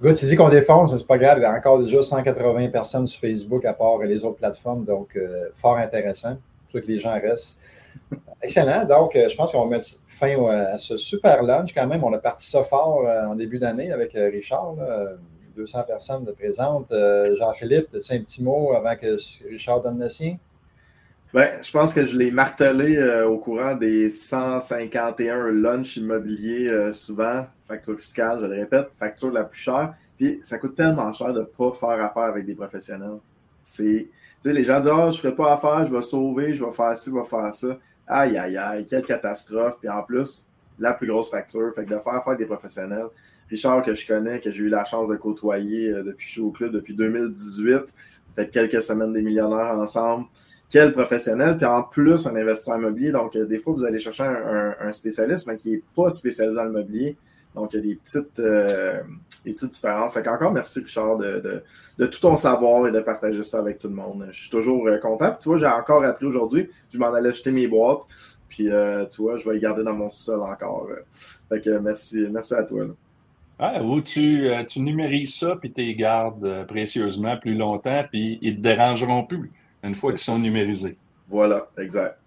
[0.01, 1.37] tu dis qu'on défonce, c'est pas grave.
[1.39, 5.15] Il y a encore déjà 180 personnes sur Facebook à part les autres plateformes, donc
[5.15, 6.37] euh, fort intéressant.
[6.71, 7.57] Pour que les gens restent.
[8.41, 8.85] Excellent.
[8.85, 12.03] Donc, euh, je pense qu'on va mettre fin à ce super lunch quand même.
[12.03, 14.75] On a parti ça fort euh, en début d'année avec Richard.
[15.53, 16.93] 200 personnes de présentes.
[17.37, 19.17] Jean-Philippe, as-tu un petit mot avant que
[19.49, 20.37] Richard donne le sien?
[21.33, 26.91] Ben, je pense que je l'ai martelé euh, au courant des 151 lunchs immobiliers euh,
[26.91, 27.47] souvent.
[27.69, 29.93] Facture fiscale, je le répète, facture la plus chère.
[30.17, 33.19] Puis ça coûte tellement cher de ne pas faire affaire avec des professionnels.
[33.63, 34.09] C'est,
[34.43, 36.97] les gens disent, oh, je ne ferai pas affaire, je vais sauver, je vais faire
[36.97, 37.79] ci, je vais faire ça.
[38.07, 39.77] Aïe, aïe, aïe, quelle catastrophe.
[39.79, 40.45] Puis en plus,
[40.79, 41.73] la plus grosse facture.
[41.73, 43.07] Fait que de faire affaire avec des professionnels.
[43.49, 46.31] Richard, que je connais, que j'ai eu la chance de côtoyer euh, depuis que je
[46.31, 50.25] suis au club, depuis 2018, on fait quelques semaines des millionnaires ensemble
[50.71, 53.11] quel professionnel, puis en plus un investisseur immobilier.
[53.11, 56.63] Donc, euh, des fois, vous allez chercher un, spécialiste, mais qui n'est pas spécialisé dans
[56.63, 57.17] l'immobilier.
[57.53, 59.01] Donc, il y a des petites, euh,
[59.43, 60.13] des petites différences.
[60.13, 61.61] Fait encore merci, Richard, de,
[61.97, 64.27] de, tout ton savoir et de partager ça avec tout le monde.
[64.31, 65.29] Je suis toujours euh, content.
[65.31, 66.69] Puis, tu vois, j'ai encore appris aujourd'hui.
[66.93, 68.03] Je m'en allais jeter mes boîtes.
[68.47, 68.69] Puis,
[69.09, 70.89] tu vois, je vais les garder dans mon sol encore.
[71.47, 72.83] Fait que merci, merci à toi.
[73.59, 78.51] Ah, ou tu, tu numérises ça, puis tu les gardes précieusement plus longtemps, puis ils
[78.51, 79.53] ne te dérangeront plus
[79.83, 80.97] une fois qu'ils sont numérisés.
[81.27, 82.17] Voilà, exact.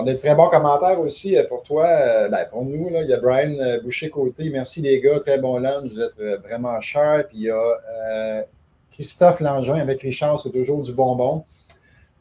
[0.00, 2.88] On a de très bons commentaires aussi euh, pour toi, euh, ben, pour nous.
[2.88, 3.02] Là.
[3.02, 4.48] Il y a Brian euh, Boucher-Côté.
[4.48, 5.90] Merci les gars, très bon lunch.
[5.90, 7.26] Vous êtes vraiment chers.
[7.26, 8.44] Puis il y a
[8.92, 11.44] Christophe Langin avec Richard, c'est toujours du bonbon.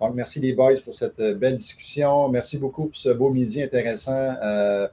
[0.02, 2.30] Donc, merci les boys pour cette belle discussion.
[2.30, 4.36] Merci beaucoup pour ce beau midi intéressant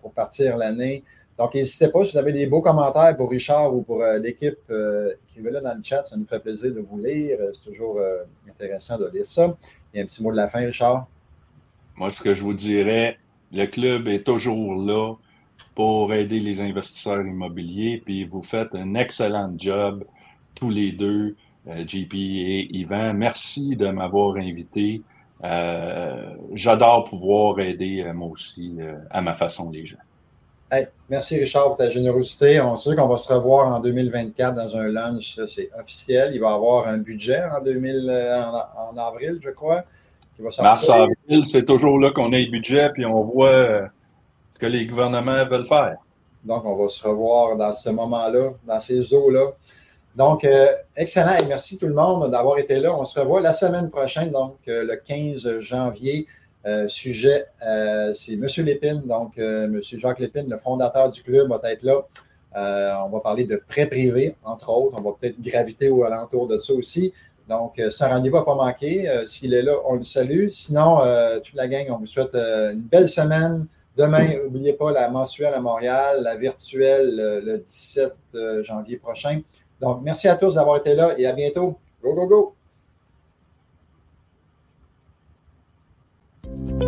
[0.02, 1.04] pour partir l'année.
[1.38, 5.40] Donc, n'hésitez pas, si vous avez des beaux commentaires pour Richard ou pour l'équipe qui
[5.40, 7.38] est là dans le chat, ça nous fait plaisir de vous lire.
[7.52, 7.98] C'est toujours
[8.48, 9.56] intéressant de lire ça.
[9.92, 11.08] Et un petit mot de la fin, Richard?
[11.96, 13.18] Moi, ce que je vous dirais,
[13.52, 15.14] le club est toujours là
[15.74, 20.04] pour aider les investisseurs immobiliers, puis vous faites un excellent job
[20.54, 21.36] tous les deux,
[21.68, 23.14] euh, JP et Yvan.
[23.14, 25.02] Merci de m'avoir invité.
[25.42, 28.78] Euh, j'adore pouvoir aider euh, moi aussi
[29.10, 29.96] à ma façon les gens.
[31.08, 32.60] Merci Richard pour ta générosité.
[32.60, 36.32] On sait qu'on va se revoir en 2024 dans un lunch, c'est officiel.
[36.34, 38.10] Il va y avoir un budget en, 2000,
[38.76, 39.84] en avril, je crois.
[40.38, 43.86] Mars, avril, c'est toujours là qu'on a le budget, puis on voit euh,
[44.54, 45.96] ce que les gouvernements veulent faire.
[46.44, 49.52] Donc, on va se revoir dans ce moment-là, dans ces eaux-là.
[50.16, 50.66] Donc, euh,
[50.96, 52.94] excellent et merci tout le monde d'avoir été là.
[52.94, 56.26] On se revoit la semaine prochaine, donc euh, le 15 janvier.
[56.88, 57.46] Sujet,
[58.14, 58.46] c'est M.
[58.58, 59.80] Lépine, donc M.
[59.82, 62.02] Jacques Lépine, le fondateur du club, va être là.
[63.04, 64.96] on va parler de prêts privés, entre autres.
[64.98, 67.12] On va peut-être graviter au alentour de ça aussi.
[67.48, 69.08] Donc, euh, c'est un rendez-vous à pas manquer.
[69.08, 70.48] Euh, s'il est là, on le salue.
[70.48, 73.66] Sinon, euh, toute la gang, on vous souhaite une belle semaine.
[73.96, 78.12] Demain, n'oubliez pas la mensuelle à Montréal, la virtuelle le 17
[78.62, 79.40] janvier prochain.
[79.80, 81.78] Donc, merci à tous d'avoir été là et à bientôt.
[82.02, 82.54] Go, go, go!
[86.56, 86.83] Thank you.